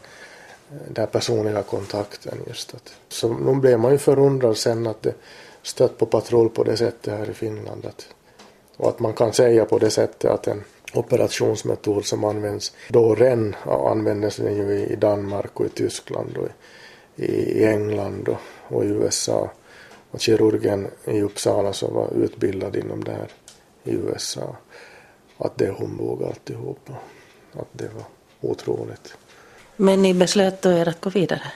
eh, 0.71 0.77
den 0.89 1.07
personliga 1.07 1.63
kontakten 1.63 2.39
just 2.47 2.75
att 2.75 2.93
så 3.09 3.29
då 3.29 3.55
blev 3.55 3.79
man 3.79 3.93
ju 3.93 3.99
förundrad 3.99 4.57
sen 4.57 4.87
att 4.87 5.03
det 5.03 5.15
stött 5.63 5.99
på 5.99 6.07
patrull 6.07 6.49
på 6.49 6.65
det 6.65 6.77
sättet 6.77 7.19
här 7.19 7.31
i 7.31 7.35
Finland 7.35 7.87
att, 7.87 8.09
och 8.77 8.89
att 8.89 9.01
man 9.01 9.13
kan 9.13 9.33
säga 9.33 9.65
på 9.65 9.79
det 9.79 9.91
sättet 9.91 10.31
att 10.31 10.47
en 10.47 10.65
operationsmetod 10.97 12.05
som 12.05 12.25
används 12.25 12.73
då 12.89 13.15
redan 13.15 13.57
användes 13.65 14.37
den 14.37 14.57
ju 14.57 14.87
i 14.87 14.97
Danmark 14.97 15.61
och 15.61 15.67
i 15.67 15.69
Tyskland 15.69 16.37
och 16.37 16.49
i, 17.17 17.65
England 17.65 18.29
och, 18.29 18.41
och 18.77 18.85
i 18.85 18.89
USA 18.89 19.51
och 20.11 20.21
kirurgen 20.21 20.91
i 21.05 21.23
Uppsala 21.23 21.73
som 21.73 21.95
var 21.95 22.15
utbildad 22.15 22.77
inom 22.77 23.05
det 23.05 23.13
här 23.13 23.29
i 23.85 23.91
USA. 23.95 24.57
Att 25.39 25.59
det 25.59 25.67
är 25.67 25.73
humbug 25.73 26.23
alltihopa. 26.23 26.93
Att 27.53 27.69
det 27.73 27.89
var 27.95 28.05
otroligt. 28.51 29.17
Men 29.77 30.03
ni 30.03 30.15
beslöt 30.15 30.63
då 30.63 30.71
er 30.71 30.89
att 30.89 31.01
gå 31.01 31.11
vidare? 31.11 31.53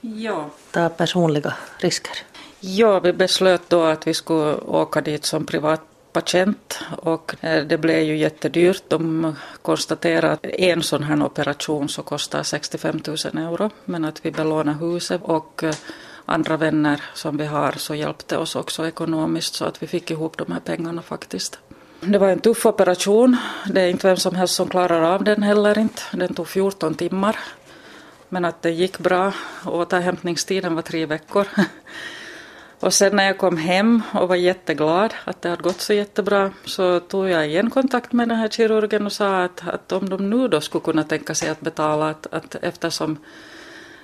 Ja. 0.00 0.50
Ta 0.70 0.88
personliga 0.88 1.54
risker? 1.78 2.18
Ja, 2.60 3.00
vi 3.00 3.12
beslöt 3.12 3.62
då 3.68 3.82
att 3.82 4.06
vi 4.06 4.14
skulle 4.14 4.56
åka 4.56 5.00
dit 5.00 5.24
som 5.24 5.46
privat, 5.46 5.80
patient 6.12 6.78
och 6.96 7.34
eh, 7.40 7.64
det 7.64 7.78
blev 7.78 8.02
ju 8.02 8.16
jättedyrt. 8.16 8.82
De 8.88 9.34
konstaterade 9.62 10.32
att 10.32 10.44
en 10.44 10.82
sån 10.82 11.02
här 11.02 11.22
operation 11.22 11.88
så 11.88 12.02
kostar 12.02 12.42
65 12.42 13.00
000 13.06 13.16
euro 13.16 13.70
men 13.84 14.04
att 14.04 14.26
vi 14.26 14.30
belånade 14.30 14.78
huset 14.78 15.20
och 15.24 15.64
eh, 15.64 15.74
andra 16.24 16.56
vänner 16.56 17.02
som 17.14 17.36
vi 17.36 17.46
har 17.46 17.72
så 17.72 17.94
hjälpte 17.94 18.36
oss 18.36 18.56
också 18.56 18.86
ekonomiskt 18.86 19.54
så 19.54 19.64
att 19.64 19.82
vi 19.82 19.86
fick 19.86 20.10
ihop 20.10 20.36
de 20.36 20.52
här 20.52 20.60
pengarna 20.60 21.02
faktiskt. 21.02 21.58
Det 22.00 22.18
var 22.18 22.28
en 22.28 22.40
tuff 22.40 22.66
operation. 22.66 23.36
Det 23.66 23.80
är 23.80 23.88
inte 23.88 24.06
vem 24.06 24.16
som 24.16 24.34
helst 24.34 24.54
som 24.54 24.68
klarar 24.68 25.02
av 25.02 25.24
den 25.24 25.42
heller 25.42 25.78
inte. 25.78 26.02
Den 26.12 26.34
tog 26.34 26.48
14 26.48 26.94
timmar. 26.94 27.36
Men 28.28 28.44
att 28.44 28.62
det 28.62 28.70
gick 28.70 28.98
bra. 28.98 29.32
Återhämtningstiden 29.66 30.74
var 30.74 30.82
tre 30.82 31.06
veckor. 31.06 31.46
Och 32.80 32.94
sen 32.94 33.16
när 33.16 33.24
jag 33.24 33.38
kom 33.38 33.56
hem 33.56 34.02
och 34.14 34.28
var 34.28 34.36
jätteglad 34.36 35.14
att 35.24 35.42
det 35.42 35.48
hade 35.48 35.62
gått 35.62 35.80
så 35.80 35.92
jättebra 35.92 36.52
så 36.64 37.00
tog 37.00 37.28
jag 37.28 37.46
igen 37.48 37.70
kontakt 37.70 38.12
med 38.12 38.28
den 38.28 38.38
här 38.38 38.48
kirurgen 38.48 39.06
och 39.06 39.12
sa 39.12 39.42
att, 39.44 39.68
att 39.68 39.92
om 39.92 40.08
de 40.08 40.30
nu 40.30 40.48
då 40.48 40.60
skulle 40.60 40.84
kunna 40.84 41.04
tänka 41.04 41.34
sig 41.34 41.48
att 41.48 41.60
betala 41.60 42.10
att, 42.10 42.26
att 42.30 42.54
eftersom 42.54 43.18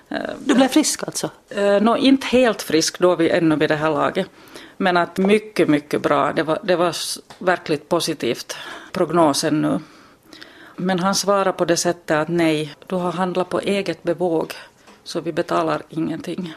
eh, 0.09 0.18
du 0.45 0.54
blev 0.54 0.68
frisk 0.68 1.02
alltså? 1.06 1.30
Eh, 1.49 1.80
no, 1.83 1.97
inte 1.97 2.26
helt 2.26 2.62
frisk 2.62 2.99
då 2.99 3.16
vi, 3.16 3.30
ännu 3.30 3.56
vid 3.56 3.71
det 3.71 3.76
här 3.76 3.90
laget. 3.90 4.30
Men 4.76 4.97
att 4.97 5.18
mycket, 5.18 5.68
mycket 5.68 6.02
bra. 6.02 6.33
Det 6.33 6.42
var, 6.42 6.59
det 6.62 6.76
var 6.76 6.97
verkligt 7.38 7.88
positivt, 7.88 8.56
prognosen 8.92 9.62
nu. 9.62 9.80
Men 10.76 10.99
han 10.99 11.14
svarade 11.14 11.52
på 11.52 11.64
det 11.64 11.76
sättet 11.76 12.16
att 12.16 12.28
nej, 12.28 12.75
du 12.87 12.97
har 12.97 13.12
handlat 13.12 13.49
på 13.49 13.61
eget 13.61 14.02
bevåg, 14.02 14.54
så 15.04 15.21
vi 15.21 15.33
betalar 15.33 15.83
ingenting. 15.88 16.54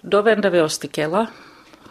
Då 0.00 0.22
vände 0.22 0.50
vi 0.50 0.60
oss 0.60 0.78
till 0.78 0.90
Kela. 0.90 1.26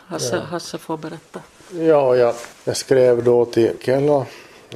Hasse, 0.07 0.35
ja. 0.35 0.41
Hasse 0.41 0.77
får 0.77 0.97
berätta. 0.97 1.39
Ja, 1.71 2.15
jag, 2.15 2.35
jag 2.63 2.77
skrev 2.77 3.23
då 3.23 3.45
till 3.45 3.71
Kela, 3.79 4.25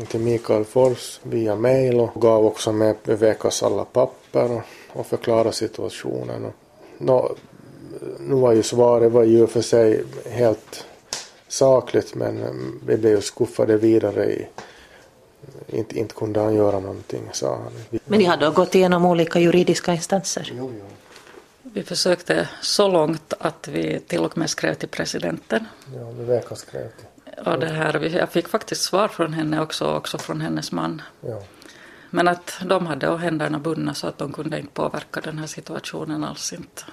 till 0.07 0.19
Mikael 0.19 0.65
Fors 0.65 1.19
via 1.23 1.55
mail 1.55 1.99
och 1.99 2.21
gav 2.21 2.45
också 2.45 2.71
med 2.71 2.95
Vekas 3.03 3.63
alla 3.63 3.85
papper 3.85 4.51
och, 4.51 4.61
och 4.99 5.07
förklarade 5.07 5.53
situationen. 5.53 6.45
Och, 6.45 6.53
no, 6.97 7.35
nu 8.19 8.35
var 8.35 8.53
ju 8.53 8.63
svaret 8.63 9.11
var 9.11 9.23
ju 9.23 9.47
för 9.47 9.61
sig 9.61 10.03
helt 10.29 10.85
sakligt 11.47 12.15
men 12.15 12.53
vi 12.85 12.97
blev 12.97 13.15
ju 13.15 13.21
skuffade 13.21 13.77
vidare 13.77 14.25
i 14.25 14.47
inte, 15.67 15.99
inte 15.99 16.15
kunde 16.15 16.39
han 16.39 16.55
göra 16.55 16.79
någonting, 16.79 17.21
sa 17.31 17.55
han. 17.55 17.99
Men 18.05 18.19
ni 18.19 18.25
hade 18.25 18.49
gått 18.49 18.75
igenom 18.75 19.05
olika 19.05 19.39
juridiska 19.39 19.93
instanser? 19.93 20.53
Jo, 20.57 20.71
jo. 20.79 20.85
Vi 21.73 21.83
försökte 21.83 22.49
så 22.61 22.87
långt 22.87 23.33
att 23.39 23.67
vi 23.67 23.99
till 23.99 24.19
och 24.19 24.37
med 24.37 24.49
skrev 24.49 24.73
till 24.73 24.89
presidenten. 24.89 25.65
Ja, 25.95 26.11
Viveka 26.11 26.55
skrev 26.55 26.89
till. 26.89 27.05
Och 27.45 27.59
det 27.59 27.67
här, 27.69 28.15
jag 28.15 28.29
fick 28.29 28.47
faktiskt 28.47 28.81
svar 28.81 29.07
från 29.07 29.33
henne 29.33 29.61
också, 29.61 29.95
också 29.95 30.17
från 30.17 30.41
hennes 30.41 30.71
man. 30.71 31.01
Ja. 31.21 31.41
Men 32.09 32.27
att 32.27 32.59
de 32.65 32.85
hade 32.85 33.17
händerna 33.17 33.59
bundna 33.59 33.93
så 33.93 34.07
att 34.07 34.17
de 34.17 34.33
kunde 34.33 34.59
inte 34.59 34.73
påverka 34.73 35.21
den 35.21 35.37
här 35.37 35.47
situationen 35.47 36.23
alls 36.23 36.53
inte. 36.53 36.83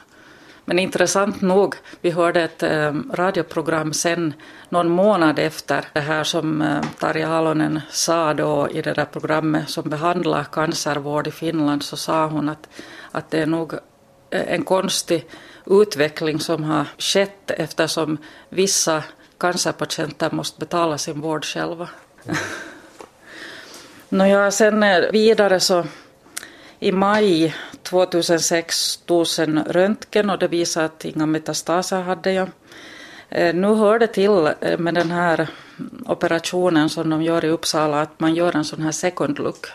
Men 0.65 0.79
intressant 0.79 1.41
nog, 1.41 1.75
vi 2.01 2.11
hörde 2.11 2.43
ett 2.43 2.63
eh, 2.63 2.95
radioprogram 3.13 3.93
sen 3.93 4.35
någon 4.69 4.89
månad 4.91 5.39
efter 5.39 5.85
det 5.93 6.01
här 6.01 6.25
som 6.25 6.63
eh, 6.63 6.83
Tarja 6.99 7.29
Halonen 7.29 7.81
sa 7.91 8.35
då 8.35 8.69
i 8.71 8.83
det 8.83 8.95
där 8.95 9.05
programmet 9.05 9.71
som 9.71 9.91
behandlar 9.91 10.45
cancervård 10.45 11.27
i 11.27 11.31
Finland 11.31 11.83
så 11.83 11.97
sa 11.97 12.27
hon 12.27 12.49
att, 12.49 12.69
att 13.13 13.31
det 13.31 13.39
är 13.39 13.47
nog 13.47 13.75
en 14.31 14.65
konstig 14.65 15.27
utveckling 15.67 16.41
som 16.41 16.65
har 16.65 16.85
skett 16.99 17.51
eftersom 17.51 18.19
vissa 18.49 19.03
cancerpatienter 19.39 20.31
måste 20.31 20.61
betala 20.61 20.99
sin 20.99 21.21
vård 21.21 21.45
själva. 21.45 21.89
Mm. 22.25 22.37
Nåja, 24.09 24.51
sen 24.51 24.83
eh, 24.83 25.11
vidare 25.13 25.61
så 25.61 25.85
i 26.79 26.93
maj 26.93 27.55
2006 27.83 28.97
togs 28.97 29.39
en 29.39 29.65
röntgen 29.65 30.31
och 30.31 30.39
det 30.39 30.49
visade 30.49 30.87
att 30.87 31.05
inga 31.05 31.27
metastaser 31.27 32.01
hade 32.01 32.33
jag. 32.33 32.49
Eh, 33.29 33.55
nu 33.55 33.75
hör 33.75 33.99
det 33.99 34.07
till 34.07 34.51
eh, 34.61 34.79
med 34.79 34.95
den 34.95 35.11
här 35.11 35.49
operationen 36.07 36.89
som 36.89 37.11
de 37.11 37.23
gör 37.23 37.45
i 37.45 37.49
Uppsala 37.49 38.01
att 38.01 38.21
man 38.21 38.35
gör 38.35 38.57
en 38.57 38.65
sån 38.65 38.83
här 38.83 38.93
second 38.93 39.39
look. 39.39 39.67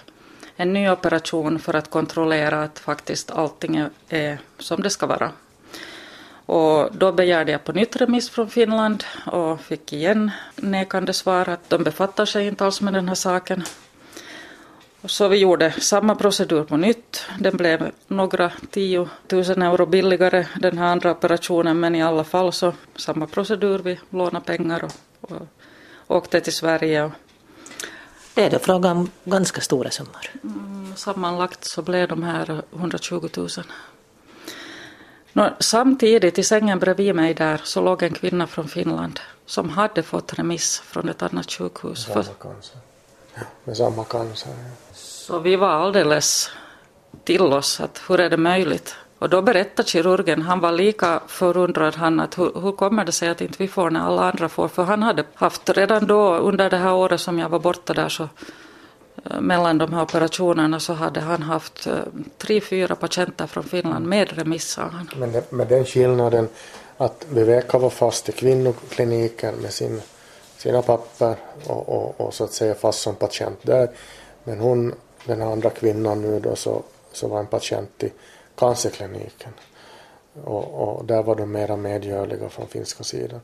En 0.56 0.74
ny 0.74 0.90
operation 0.90 1.60
för 1.60 1.74
att 1.74 1.90
kontrollera 1.90 2.64
att 2.64 2.80
faktiskt 2.80 3.32
allting 3.32 3.86
är 4.10 4.38
som 4.60 4.82
det 4.82 4.90
ska 4.90 5.06
vara. 5.06 5.32
Och 6.46 6.90
då 6.96 7.12
begärde 7.12 7.52
jag 7.52 7.64
på 7.64 7.72
nytt 7.72 7.96
remiss 7.96 8.30
från 8.30 8.50
Finland 8.50 9.04
och 9.26 9.62
fick 9.62 9.94
igen 9.94 10.32
nekande 10.56 11.14
svar 11.14 11.50
att 11.50 11.70
de 11.70 11.84
befattar 11.84 12.26
sig 12.26 12.48
inte 12.48 12.66
alls 12.66 12.82
med 12.82 12.94
den 12.94 13.08
här 13.08 13.16
saken. 13.16 13.64
Så 15.06 15.28
vi 15.28 15.38
gjorde 15.38 15.72
samma 15.72 16.16
procedur 16.16 16.64
på 16.64 16.78
nytt. 16.78 17.26
Den 17.40 17.58
blev 17.58 17.92
några 18.08 18.52
tiotusen 18.70 19.62
euro 19.62 19.86
billigare 19.86 20.46
den 20.60 20.78
här 20.78 20.86
andra 20.86 21.12
operationen 21.12 21.80
men 21.80 21.96
i 21.96 22.04
alla 22.04 22.24
fall 22.24 22.54
så 22.54 22.74
samma 22.96 23.28
procedur. 23.28 23.80
Vi 23.80 24.00
lånade 24.10 24.46
pengar 24.46 24.84
och, 24.84 25.32
och 25.32 25.48
åkte 26.08 26.42
till 26.42 26.54
Sverige. 26.54 27.04
Och, 27.04 27.12
det 28.34 28.44
är 28.44 28.50
då 28.50 28.60
fråga 28.60 28.92
om 28.92 29.12
ganska 29.24 29.62
stora 29.62 29.90
summor. 29.90 30.30
Mm, 30.44 30.94
sammanlagt 30.96 31.66
så 31.66 31.82
blev 31.82 32.08
de 32.08 32.24
här 32.24 32.64
120 32.76 33.30
000. 33.38 33.50
Nå, 35.34 35.50
samtidigt 35.60 36.40
i 36.40 36.44
sängen 36.44 36.80
bredvid 36.80 37.16
mig 37.16 37.34
där 37.34 37.62
så 37.64 37.82
låg 37.82 38.04
en 38.04 38.14
kvinna 38.14 38.48
från 38.48 38.68
Finland 38.68 39.20
som 39.46 39.70
hade 39.70 40.04
fått 40.04 40.34
remiss 40.34 40.80
från 40.80 41.10
ett 41.10 41.22
annat 41.22 41.52
sjukhus. 41.52 42.06
Samma 42.06 42.24
cancer. 42.24 42.78
Ja, 43.36 43.42
med 43.64 43.78
samma 43.78 44.04
cancer. 44.04 44.50
Ja. 44.50 44.94
Så 44.94 45.40
vi 45.40 45.56
var 45.56 45.70
alldeles 45.70 46.50
till 47.24 47.42
oss 47.42 47.80
att 47.80 48.02
hur 48.08 48.20
är 48.20 48.30
det 48.30 48.38
möjligt? 48.38 48.96
Och 49.24 49.30
då 49.30 49.42
berättade 49.42 49.90
kirurgen, 49.90 50.42
han 50.42 50.60
var 50.60 50.72
lika 50.72 51.22
förundrad 51.28 51.96
han 51.96 52.20
att 52.20 52.38
hur, 52.38 52.62
hur 52.62 52.72
kommer 52.72 53.06
det 53.06 53.12
sig 53.12 53.30
att 53.30 53.42
inte 53.42 53.56
vi 53.58 53.68
får 53.68 53.90
när 53.90 54.00
alla 54.00 54.32
andra 54.32 54.50
får? 54.50 54.68
För 54.68 54.84
han 54.84 55.04
hade 55.04 55.24
haft 55.34 55.70
redan 55.70 56.08
då 56.08 56.36
under 56.36 56.70
det 56.70 56.78
här 56.78 56.94
året 56.94 57.22
som 57.22 57.40
jag 57.40 57.50
var 57.50 57.60
borta 57.60 57.94
där 57.94 58.10
så 58.10 58.24
eh, 59.26 59.42
mellan 59.42 59.78
de 59.78 59.94
här 59.94 60.02
operationerna 60.02 60.80
så 60.80 60.94
hade 60.94 61.20
han 61.20 61.42
haft 61.42 61.88
eh, 61.88 61.94
tre, 62.38 62.62
fyra 62.62 62.96
patienter 62.96 63.48
från 63.48 63.64
Finland 63.64 64.06
med 64.06 64.38
remiss 64.38 64.78
han. 64.78 65.10
Men 65.16 65.32
det, 65.32 65.52
med 65.52 65.68
den 65.68 65.86
skillnaden 65.86 66.48
att 66.98 67.26
Viveka 67.30 67.78
var 67.78 67.90
fast 67.90 68.30
i 68.30 68.32
kvinnokliniken 68.32 69.56
med 69.56 69.74
sin, 69.74 70.02
sina 70.58 70.82
papper 70.82 71.36
och, 71.68 71.90
och, 71.90 72.22
och 72.22 72.34
så 72.34 72.44
att 72.44 72.54
säga 72.54 72.76
fast 72.76 73.02
som 73.02 73.16
patient 73.16 73.60
där. 73.62 73.90
Men 74.44 74.60
hon 74.60 74.94
den 75.26 75.42
andra 75.42 75.70
kvinnan 75.70 76.22
nu 76.22 76.40
då 76.40 76.56
så, 76.56 76.84
så 77.12 77.28
var 77.28 77.40
en 77.40 77.48
patient 77.48 78.04
i 78.04 78.12
cancerkliniken. 78.56 79.52
Och, 80.44 80.74
och 80.74 81.06
där 81.06 81.24
var 81.24 81.36
de 81.36 81.52
mera 81.52 81.76
medgörliga 81.76 82.50
från 82.50 82.68
finska 82.68 83.04
sidan. 83.04 83.42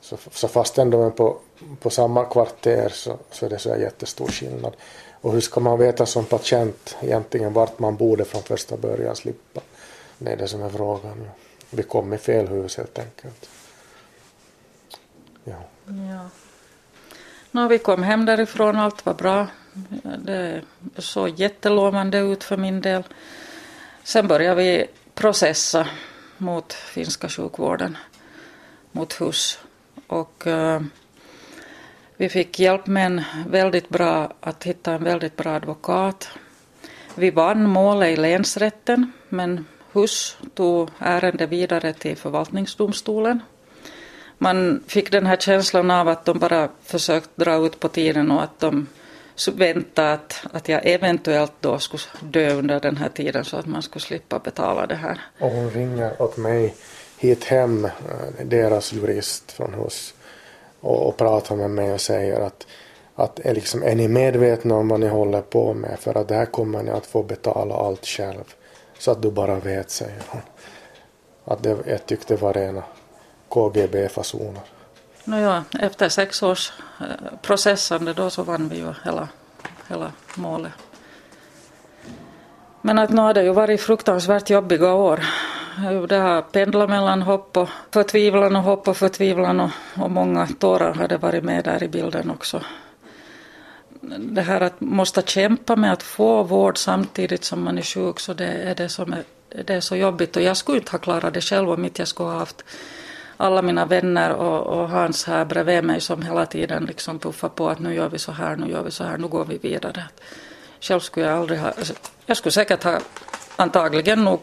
Så, 0.00 0.16
så 0.30 0.48
fastän 0.48 0.90
de 0.90 1.02
är 1.02 1.10
på, 1.10 1.38
på 1.80 1.90
samma 1.90 2.24
kvarter 2.24 2.88
så, 2.88 3.18
så 3.30 3.46
är 3.46 3.50
det 3.50 3.58
så 3.58 3.76
jättestor 3.76 4.28
skillnad. 4.28 4.76
Och 5.20 5.32
hur 5.32 5.40
ska 5.40 5.60
man 5.60 5.78
veta 5.78 6.06
som 6.06 6.24
patient 6.24 6.96
egentligen 7.00 7.52
vart 7.52 7.78
man 7.78 7.96
borde 7.96 8.24
från 8.24 8.42
första 8.42 8.76
början 8.76 9.16
slippa? 9.16 9.60
Det 10.18 10.32
är 10.32 10.36
det 10.36 10.48
som 10.48 10.62
är 10.62 10.68
frågan. 10.68 11.30
Vi 11.70 11.82
kom 11.82 12.12
i 12.12 12.18
fel 12.18 12.48
hus 12.48 12.76
helt 12.76 12.98
enkelt. 12.98 13.48
Ja. 15.44 15.62
ja. 15.84 16.28
Nå, 17.50 17.68
vi 17.68 17.78
kom 17.78 18.02
hem 18.02 18.26
därifrån, 18.26 18.76
allt 18.76 19.06
var 19.06 19.14
bra. 19.14 19.46
Det 20.18 20.62
såg 20.98 21.28
jättelovande 21.28 22.18
ut 22.18 22.44
för 22.44 22.56
min 22.56 22.80
del. 22.80 23.04
Sen 24.02 24.28
började 24.28 24.62
vi 24.62 24.86
processa 25.14 25.88
mot 26.38 26.72
finska 26.72 27.28
sjukvården, 27.28 27.96
mot 28.92 29.12
HUS. 29.12 29.58
Och 30.06 30.46
uh, 30.46 30.80
vi 32.16 32.28
fick 32.28 32.58
hjälp 32.58 32.86
med 32.86 33.06
en 33.06 33.22
väldigt 33.46 33.88
bra, 33.88 34.32
att 34.40 34.64
hitta 34.64 34.92
en 34.92 35.04
väldigt 35.04 35.36
bra 35.36 35.52
advokat. 35.52 36.28
Vi 37.14 37.30
vann 37.30 37.68
målet 37.68 38.18
i 38.18 38.20
länsrätten, 38.20 39.12
men 39.28 39.64
HUS 39.92 40.36
tog 40.54 40.90
ärendet 40.98 41.50
vidare 41.50 41.92
till 41.92 42.16
förvaltningsdomstolen. 42.16 43.40
Man 44.38 44.82
fick 44.86 45.10
den 45.10 45.26
här 45.26 45.36
känslan 45.36 45.90
av 45.90 46.08
att 46.08 46.24
de 46.24 46.38
bara 46.38 46.68
försökt 46.84 47.30
dra 47.36 47.66
ut 47.66 47.80
på 47.80 47.88
tiden 47.88 48.30
och 48.30 48.42
att 48.42 48.60
de 48.60 48.86
vänta 49.48 50.12
att, 50.12 50.46
att 50.52 50.68
jag 50.68 50.80
eventuellt 50.84 51.52
då 51.60 51.78
skulle 51.78 52.02
dö 52.20 52.54
under 52.54 52.80
den 52.80 52.96
här 52.96 53.08
tiden 53.08 53.44
så 53.44 53.56
att 53.56 53.66
man 53.66 53.82
skulle 53.82 54.02
slippa 54.02 54.38
betala 54.38 54.86
det 54.86 54.94
här. 54.94 55.20
Och 55.38 55.50
hon 55.50 55.70
ringer 55.70 56.22
åt 56.22 56.36
mig 56.36 56.74
hit 57.18 57.44
hem, 57.44 57.84
eh, 57.84 57.90
deras 58.44 58.92
jurist 58.92 59.52
från 59.52 59.74
hos 59.74 60.14
och, 60.80 61.08
och 61.08 61.16
pratar 61.16 61.56
med 61.56 61.70
mig 61.70 61.92
och 61.92 62.00
säger 62.00 62.40
att, 62.40 62.66
att 63.14 63.40
är, 63.40 63.54
liksom, 63.54 63.82
är 63.82 63.94
ni 63.94 64.08
medvetna 64.08 64.74
om 64.74 64.88
vad 64.88 65.00
ni 65.00 65.08
håller 65.08 65.40
på 65.42 65.74
med 65.74 65.98
för 65.98 66.16
att 66.16 66.28
det 66.28 66.34
här 66.34 66.46
kommer 66.46 66.82
ni 66.82 66.90
att 66.90 67.06
få 67.06 67.22
betala 67.22 67.74
allt 67.74 68.06
själv. 68.06 68.54
Så 68.98 69.10
att 69.10 69.22
du 69.22 69.30
bara 69.30 69.54
vet, 69.54 69.90
säger 69.90 70.22
hon. 70.28 70.40
Att 71.44 71.62
det, 71.62 71.76
jag 71.86 72.06
tyckte 72.06 72.34
det 72.34 72.40
var 72.40 72.52
rena 72.52 72.82
KGB-fasoner. 73.48 74.79
Nåja, 75.24 75.64
efter 75.80 76.08
sex 76.08 76.42
års 76.42 76.72
eh, 77.00 77.38
processande 77.42 78.12
då 78.12 78.30
så 78.30 78.42
vann 78.42 78.68
vi 78.68 78.76
ju 78.76 78.94
hela, 79.04 79.28
hela 79.88 80.12
målet. 80.34 80.72
Men 82.82 82.98
att 82.98 83.10
nu 83.10 83.20
har 83.20 83.34
det 83.34 83.42
ju 83.42 83.52
varit 83.52 83.80
fruktansvärt 83.80 84.50
jobbiga 84.50 84.92
år. 84.92 85.20
Det 86.08 86.16
har 86.16 86.42
pendlat 86.42 86.90
mellan 86.90 87.22
hopp 87.22 87.56
och 87.56 87.68
förtvivlan 87.90 88.56
och 88.56 88.62
hopp 88.62 88.88
och 88.88 88.96
förtvivlan 88.96 89.60
och, 89.60 89.70
och 89.96 90.10
många 90.10 90.48
tårar 90.58 90.94
har 90.94 91.08
det 91.08 91.16
varit 91.16 91.44
med 91.44 91.64
där 91.64 91.82
i 91.82 91.88
bilden 91.88 92.30
också. 92.30 92.60
Det 94.18 94.42
här 94.42 94.60
att 94.60 94.80
måste 94.80 95.22
kämpa 95.22 95.76
med 95.76 95.92
att 95.92 96.02
få 96.02 96.42
vård 96.42 96.78
samtidigt 96.78 97.44
som 97.44 97.64
man 97.64 97.78
är 97.78 97.82
sjuk 97.82 98.20
så 98.20 98.34
det 98.34 98.46
är 98.46 98.74
det 98.74 98.88
som 98.88 99.12
är, 99.12 99.24
det 99.64 99.74
är 99.74 99.80
så 99.80 99.96
jobbigt 99.96 100.36
och 100.36 100.42
jag 100.42 100.56
skulle 100.56 100.78
inte 100.78 100.92
ha 100.92 100.98
klarat 100.98 101.34
det 101.34 101.40
själv 101.40 101.70
om 101.70 101.84
inte 101.84 102.00
jag 102.00 102.08
skulle 102.08 102.28
ha 102.28 102.38
haft 102.38 102.64
alla 103.40 103.62
mina 103.62 103.86
vänner 103.86 104.30
och, 104.30 104.66
och 104.66 104.88
Hans 104.88 105.24
här 105.24 105.44
bredvid 105.44 105.84
mig 105.84 106.00
som 106.00 106.22
hela 106.22 106.46
tiden 106.46 106.84
liksom 106.84 107.18
puffar 107.18 107.48
på 107.48 107.68
att 107.68 107.78
nu 107.78 107.94
gör 107.94 108.08
vi 108.08 108.18
så 108.18 108.32
här, 108.32 108.56
nu 108.56 108.70
gör 108.70 108.82
vi 108.82 108.90
så 108.90 109.04
här, 109.04 109.18
nu 109.18 109.28
går 109.28 109.44
vi 109.44 109.58
vidare. 109.58 110.04
Själv 110.80 111.00
skulle 111.00 111.26
jag 111.26 111.38
aldrig 111.38 111.60
ha, 111.60 111.72
jag 112.26 112.36
skulle 112.36 112.52
säkert 112.52 112.84
ha 112.84 113.00
antagligen 113.56 114.24
nog 114.24 114.40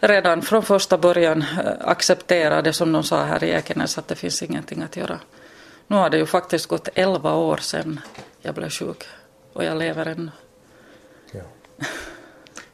redan 0.00 0.42
från 0.42 0.62
första 0.62 0.98
början 0.98 1.42
eh, 1.42 1.72
acceptera 1.80 2.62
det 2.62 2.72
som 2.72 2.92
de 2.92 3.02
sa 3.02 3.24
här 3.24 3.44
i 3.44 3.50
Ekenäs 3.50 3.98
att 3.98 4.08
det 4.08 4.14
finns 4.14 4.42
ingenting 4.42 4.82
att 4.82 4.96
göra. 4.96 5.20
Nu 5.86 5.96
har 5.96 6.10
det 6.10 6.18
ju 6.18 6.26
faktiskt 6.26 6.66
gått 6.66 6.88
elva 6.94 7.34
år 7.34 7.56
sedan 7.56 8.00
jag 8.40 8.54
blev 8.54 8.70
sjuk 8.70 9.04
och 9.52 9.64
jag 9.64 9.78
lever 9.78 10.06
ännu. 10.06 10.30
Ja. 11.32 11.42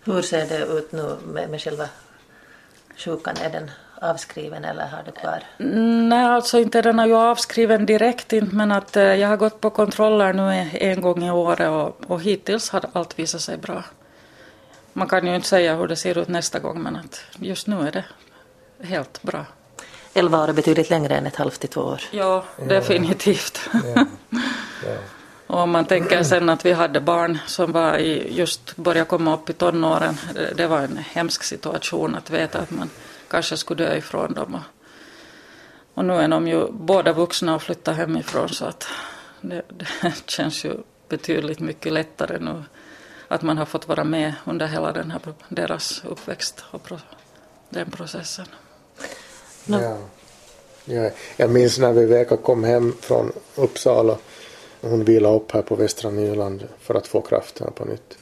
Hur 0.04 0.22
ser 0.22 0.46
det 0.46 0.64
ut 0.64 0.92
nu 0.92 1.16
med, 1.26 1.50
med 1.50 1.60
själva 1.60 1.88
sjukan? 2.96 3.36
Är 3.42 3.50
den 3.50 3.70
avskriven 4.00 4.64
eller 4.64 4.86
har 4.86 5.02
du 5.06 5.12
kvar? 5.12 5.42
Nej, 6.08 6.24
alltså 6.24 6.58
inte 6.58 6.82
den 6.82 6.98
är 6.98 7.06
ju 7.06 7.16
avskriven 7.16 7.86
direkt 7.86 8.32
inte, 8.32 8.56
men 8.56 8.72
att 8.72 8.96
eh, 8.96 9.02
jag 9.02 9.28
har 9.28 9.36
gått 9.36 9.60
på 9.60 9.70
kontroller 9.70 10.32
nu 10.32 10.70
en 10.72 11.00
gång 11.00 11.24
i 11.24 11.30
året 11.30 11.68
och, 11.70 12.10
och 12.10 12.22
hittills 12.22 12.70
har 12.70 12.84
allt 12.92 13.18
visat 13.18 13.40
sig 13.40 13.56
bra. 13.56 13.84
Man 14.92 15.08
kan 15.08 15.26
ju 15.26 15.34
inte 15.34 15.48
säga 15.48 15.76
hur 15.76 15.88
det 15.88 15.96
ser 15.96 16.18
ut 16.18 16.28
nästa 16.28 16.58
gång, 16.58 16.82
men 16.82 16.96
att 16.96 17.20
just 17.36 17.66
nu 17.66 17.86
är 17.88 17.92
det 17.92 18.04
helt 18.86 19.22
bra. 19.22 19.44
Elva 20.14 20.42
år 20.44 20.48
är 20.48 20.52
betydligt 20.52 20.90
längre 20.90 21.16
än 21.16 21.26
ett 21.26 21.36
halvt 21.36 21.60
till 21.60 21.68
två 21.68 21.80
år. 21.80 22.00
Ja, 22.10 22.44
definitivt. 22.68 23.60
Ja. 23.72 24.06
Ja. 24.84 24.96
Och 25.46 25.58
om 25.58 25.70
man 25.70 25.84
tänker 25.84 26.22
sen 26.22 26.48
att 26.48 26.64
vi 26.64 26.72
hade 26.72 27.00
barn 27.00 27.38
som 27.46 27.72
var 27.72 27.96
i, 27.96 28.34
just 28.34 28.76
började 28.76 29.08
komma 29.08 29.34
upp 29.34 29.50
i 29.50 29.52
tonåren, 29.52 30.16
det, 30.34 30.52
det 30.56 30.66
var 30.66 30.78
en 30.78 30.96
hemsk 30.96 31.42
situation 31.42 32.14
att 32.14 32.30
veta 32.30 32.58
att 32.58 32.70
man 32.70 32.90
kanske 33.28 33.56
skulle 33.56 33.84
dö 33.84 33.96
ifrån 33.96 34.34
dem. 34.34 34.54
Och, 34.54 34.60
och 35.94 36.04
nu 36.04 36.12
är 36.12 36.28
de 36.28 36.48
ju 36.48 36.66
båda 36.70 37.12
vuxna 37.12 37.54
och 37.54 37.62
flyttat 37.62 37.96
hemifrån 37.96 38.48
så 38.48 38.64
att 38.64 38.86
det, 39.40 39.62
det 39.68 40.12
känns 40.26 40.64
ju 40.64 40.74
betydligt 41.08 41.60
mycket 41.60 41.92
lättare 41.92 42.38
nu 42.38 42.64
att 43.28 43.42
man 43.42 43.58
har 43.58 43.66
fått 43.66 43.88
vara 43.88 44.04
med 44.04 44.34
under 44.44 44.66
hela 44.66 44.92
den 44.92 45.10
här, 45.10 45.20
deras 45.48 46.04
uppväxt 46.04 46.64
och 46.70 46.82
pro, 46.82 46.98
den 47.68 47.90
processen. 47.90 48.46
No. 49.64 49.80
Ja. 49.82 49.98
Ja, 50.90 51.10
jag 51.36 51.50
minns 51.50 51.78
när 51.78 51.92
Viveka 51.92 52.36
kom 52.36 52.64
hem 52.64 52.94
från 53.00 53.32
Uppsala. 53.54 54.16
Hon 54.80 55.04
vilade 55.04 55.36
upp 55.36 55.52
här 55.52 55.62
på 55.62 55.74
Västra 55.74 56.10
Nyland 56.10 56.68
för 56.80 56.94
att 56.94 57.06
få 57.06 57.20
kraften 57.20 57.72
på 57.72 57.84
nytt 57.84 58.18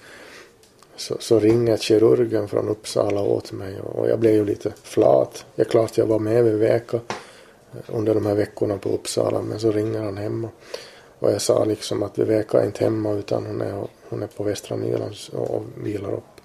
så, 0.97 1.17
så 1.21 1.39
ringer 1.39 1.77
kirurgen 1.77 2.49
från 2.49 2.69
Uppsala 2.69 3.21
åt 3.21 3.53
mig 3.53 3.81
och 3.81 4.09
jag 4.09 4.19
blev 4.19 4.35
ju 4.35 4.45
lite 4.45 4.73
flat. 4.83 5.45
Det 5.55 5.63
är 5.63 5.67
klart 5.67 5.99
jag 5.99 6.07
var 6.07 6.19
med 6.19 6.45
vid 6.45 6.71
eh, 6.71 7.01
under 7.87 8.15
de 8.15 8.27
här 8.27 8.35
veckorna 8.35 8.79
på 8.79 8.89
Uppsala 8.89 9.43
men 9.43 9.61
så 9.61 9.73
ringer 9.73 10.03
han 10.03 10.17
hemma 10.17 10.49
och, 11.19 11.33
jag 11.33 11.43
sa 11.43 11.65
liksom 11.65 12.03
att 12.03 12.19
Viveka 12.19 12.61
är 12.61 12.67
inte 12.67 12.85
hemma 12.85 13.13
utan 13.13 13.47
hon 13.47 13.61
är, 13.61 13.89
hon 14.09 14.23
är 14.23 14.27
på 14.27 14.43
Västra 14.43 14.77
Nyland 14.77 15.15
och, 15.33 15.51
och 15.51 15.63
vilar 15.77 16.13
upp. 16.13 16.41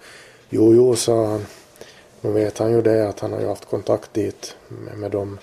Jo, 0.50 0.74
jo, 0.74 0.96
sa 0.96 1.26
han. 1.26 1.46
Nu 2.22 2.32
vet 2.32 2.58
han 2.58 2.72
ju 2.72 2.82
det 2.82 3.10
att 3.10 3.20
han 3.20 3.34
har 3.34 3.40
ju 3.40 3.48
haft 3.48 3.70
kontakt 3.70 4.14
dit 4.14 4.56
med, 4.68 4.98
med 4.98 5.12
dem. 5.12 5.38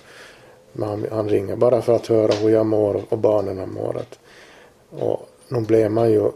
Men 0.73 0.89
han, 0.89 1.05
han, 1.11 1.29
ringer 1.29 1.55
bara 1.55 1.81
för 1.81 1.93
att 1.93 2.07
höra 2.07 2.33
hur 2.33 2.49
jag 2.49 2.65
mår 2.65 3.03
och 3.09 3.17
barnen 3.17 3.73
mår. 3.73 4.01
Och 4.89 5.29
nu 5.47 5.61
blev 5.61 5.91
man 5.91 6.11
ju 6.11 6.31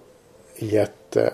jätte 0.56 1.34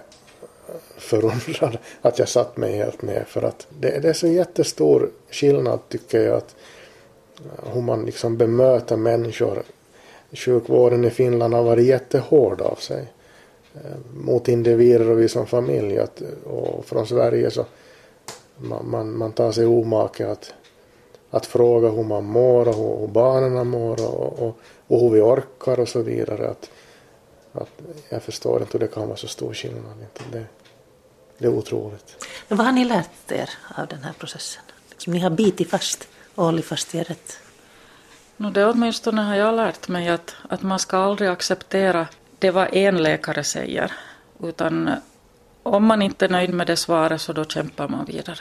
förundrad 0.98 1.78
att 2.02 2.20
jag 2.20 2.30
satt 2.30 2.58
mig 2.58 2.76
helt 2.76 3.02
ner 3.02 3.24
för 3.28 3.42
att 3.42 3.68
det, 3.80 4.00
det 4.00 4.10
är 4.10 4.14
så 4.14 4.28
jättestor 4.28 5.10
skillnad 5.32 5.80
tycker 5.90 6.22
jag 6.22 6.38
att 6.38 6.56
eh, 7.38 7.74
hur 7.74 7.82
man 7.82 8.06
liksom 8.06 8.38
bemöter 8.38 8.98
människor. 8.98 9.64
Sjukvården 10.32 11.06
i 11.06 11.10
Finland 11.10 11.54
har 11.54 11.64
varit 11.64 11.86
jättehård 11.86 12.62
av 12.62 12.76
sig 12.76 13.14
eh, 13.76 13.98
mot 14.14 14.48
individer 14.48 15.10
och 15.10 15.20
vi 15.20 15.30
som 15.30 15.48
familj 15.48 16.00
att, 16.00 16.22
och 16.46 16.86
från 16.86 17.08
Sverige 17.08 17.52
så 17.52 17.66
man, 18.58 18.90
man, 18.90 19.18
man 19.18 19.32
tar 19.32 19.52
sig 19.52 19.66
omake 19.66 20.32
att, 20.32 20.54
att 21.30 21.46
fråga 21.46 21.90
hur 21.90 22.04
man 22.04 22.26
mår 22.26 22.68
och 22.68 22.76
hur, 22.76 22.98
hur 23.00 23.08
barnen 23.08 23.68
mår 23.68 24.06
och, 24.06 24.40
och, 24.40 24.58
och 24.88 25.00
hur 25.00 25.10
vi 25.10 25.22
orkar 25.22 25.80
och 25.80 25.90
så 25.90 26.02
vidare. 26.02 26.50
Att, 26.50 26.70
att 27.54 27.70
jag 28.10 28.24
förstår 28.24 28.62
inte 28.62 28.78
hur 28.78 28.80
det 28.80 28.94
kan 28.94 29.08
vara 29.08 29.18
så 29.18 29.28
stor 29.28 29.54
skillnad. 29.54 30.06
Det, 30.32 30.46
det 31.38 31.48
är 31.48 31.52
otroligt. 31.52 32.26
Men 32.48 32.58
vad 32.58 32.68
har 32.68 32.74
ni 32.74 32.86
lärt 32.86 33.32
er 33.32 33.50
av 33.76 33.88
den 33.88 34.04
här 34.04 34.14
processen? 34.14 34.64
Liksom, 34.90 35.14
ni 35.14 35.20
har 35.20 35.30
bitit 35.30 35.70
fast 35.70 36.08
och 36.36 36.46
hållit 36.46 36.66
fast 36.66 36.96
er 36.96 37.04
rätt. 37.04 37.38
No, 38.38 38.50
det 38.50 38.66
åtminstone 38.66 39.22
har 39.22 39.36
jag 39.36 39.56
lärt 39.56 39.88
mig 39.88 40.10
att, 40.10 40.36
att 40.50 40.62
man 40.62 40.80
ska 40.80 40.98
aldrig 40.98 41.30
acceptera 41.30 42.08
det 42.40 42.52
vad 42.52 42.74
en 42.74 43.04
läkare 43.04 43.44
säger. 43.44 43.92
Utan 44.44 44.92
om 45.64 45.86
man 45.86 46.02
inte 46.02 46.26
är 46.26 46.30
nöjd 46.30 46.54
med 46.54 46.68
det 46.68 46.76
svaret 46.76 47.22
så 47.22 47.34
då 47.34 47.46
kämpar 47.46 47.88
man 47.88 48.06
vidare. 48.06 48.40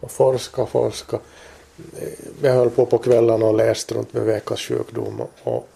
Och 0.00 0.10
forska, 0.10 0.66
forska. 0.66 1.18
Vi 2.40 2.48
höll 2.48 2.70
på 2.70 2.86
på 2.86 2.98
kvällarna 2.98 3.46
och 3.46 3.54
läste 3.54 3.94
runt 3.94 4.12
med 4.12 4.22
veckans 4.22 4.60
sjukdom 4.60 5.20
och, 5.20 5.30
och, 5.42 5.68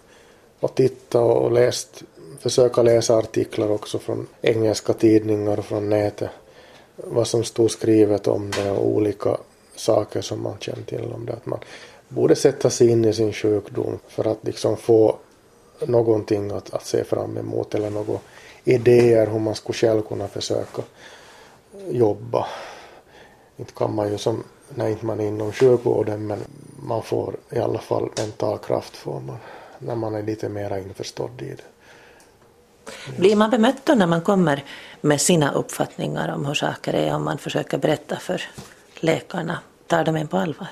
och 0.60 0.74
titta 0.74 1.20
och 1.20 1.52
läst 1.52 2.02
försöka 2.38 2.82
läsa 2.82 3.16
artiklar 3.16 3.70
också 3.70 3.98
från 3.98 4.26
engelska 4.42 4.92
tidningar 4.92 5.58
och 5.58 5.64
från 5.64 5.88
nätet. 5.88 6.30
Vad 6.96 7.26
som 7.26 7.44
stod 7.44 7.70
skrivet 7.70 8.26
om 8.26 8.50
det 8.50 8.70
och 8.70 8.86
olika 8.86 9.36
saker 9.76 10.20
som 10.20 10.42
man 10.42 10.56
känner 10.60 10.82
till 10.82 11.12
om 11.12 11.26
det. 11.26 11.32
Att 11.32 11.46
man 11.46 11.60
borde 12.08 12.36
sätta 12.36 12.70
sig 12.70 12.88
in 12.88 13.04
i 13.04 13.12
sin 13.12 13.32
sjukdom 13.32 13.98
för 14.08 14.26
att 14.26 14.38
liksom 14.44 14.76
få 14.76 15.16
någonting 15.86 16.50
att, 16.50 16.74
att 16.74 16.86
se 16.86 17.04
fram 17.04 17.36
emot 17.36 17.74
eller 17.74 17.90
några 17.90 18.18
idéer 18.64 19.26
hur 19.26 19.38
man 19.38 19.54
skulle 19.54 19.76
själv 19.76 20.02
kunna 20.02 20.28
försöka 20.28 20.82
jobba. 21.90 22.46
Inte 23.56 23.72
kan 23.72 23.94
man 23.94 24.12
ju 24.12 24.18
som 24.18 24.44
när 24.74 24.88
inte 24.88 25.06
man 25.06 25.20
är 25.20 25.28
inom 25.28 25.52
sjukvården 25.52 26.26
men 26.26 26.38
man 26.82 27.02
får 27.02 27.36
i 27.50 27.58
alla 27.58 27.78
fall 27.78 28.08
mental 28.16 28.58
kraft 28.58 28.96
får 28.96 29.20
man 29.20 29.36
när 29.78 29.94
man 29.94 30.14
är 30.14 30.22
lite 30.22 30.48
mera 30.48 30.78
införstådd 30.78 31.42
i 31.42 31.50
det. 31.50 31.77
Blir 33.18 33.36
man 33.36 33.50
bemött 33.50 33.86
då 33.86 33.94
när 33.94 34.06
man 34.06 34.20
kommer 34.20 34.64
med 35.00 35.20
sina 35.20 35.52
uppfattningar 35.52 36.28
om 36.34 36.46
hur 36.46 36.54
saker 36.54 36.94
är 36.94 37.14
om 37.14 37.24
man 37.24 37.38
försöker 37.38 37.78
berätta 37.78 38.16
för 38.16 38.42
läkarna? 38.94 39.58
Tar 39.86 40.04
de 40.04 40.16
en 40.16 40.28
på 40.28 40.38
allvar? 40.38 40.68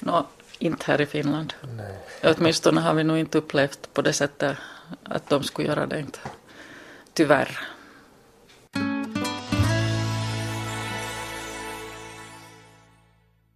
No, 0.00 0.26
inte 0.58 0.84
här 0.86 1.00
i 1.00 1.06
Finland. 1.06 1.54
Nej. 1.76 2.34
Åtminstone 2.36 2.80
har 2.80 2.94
vi 2.94 3.04
nog 3.04 3.18
inte 3.18 3.38
upplevt 3.38 3.94
på 3.94 4.02
det 4.02 4.12
sättet 4.12 4.56
att 5.02 5.28
de 5.28 5.42
skulle 5.42 5.68
göra 5.68 5.86
det. 5.86 6.00
Inte. 6.00 6.18
Tyvärr. 7.12 7.58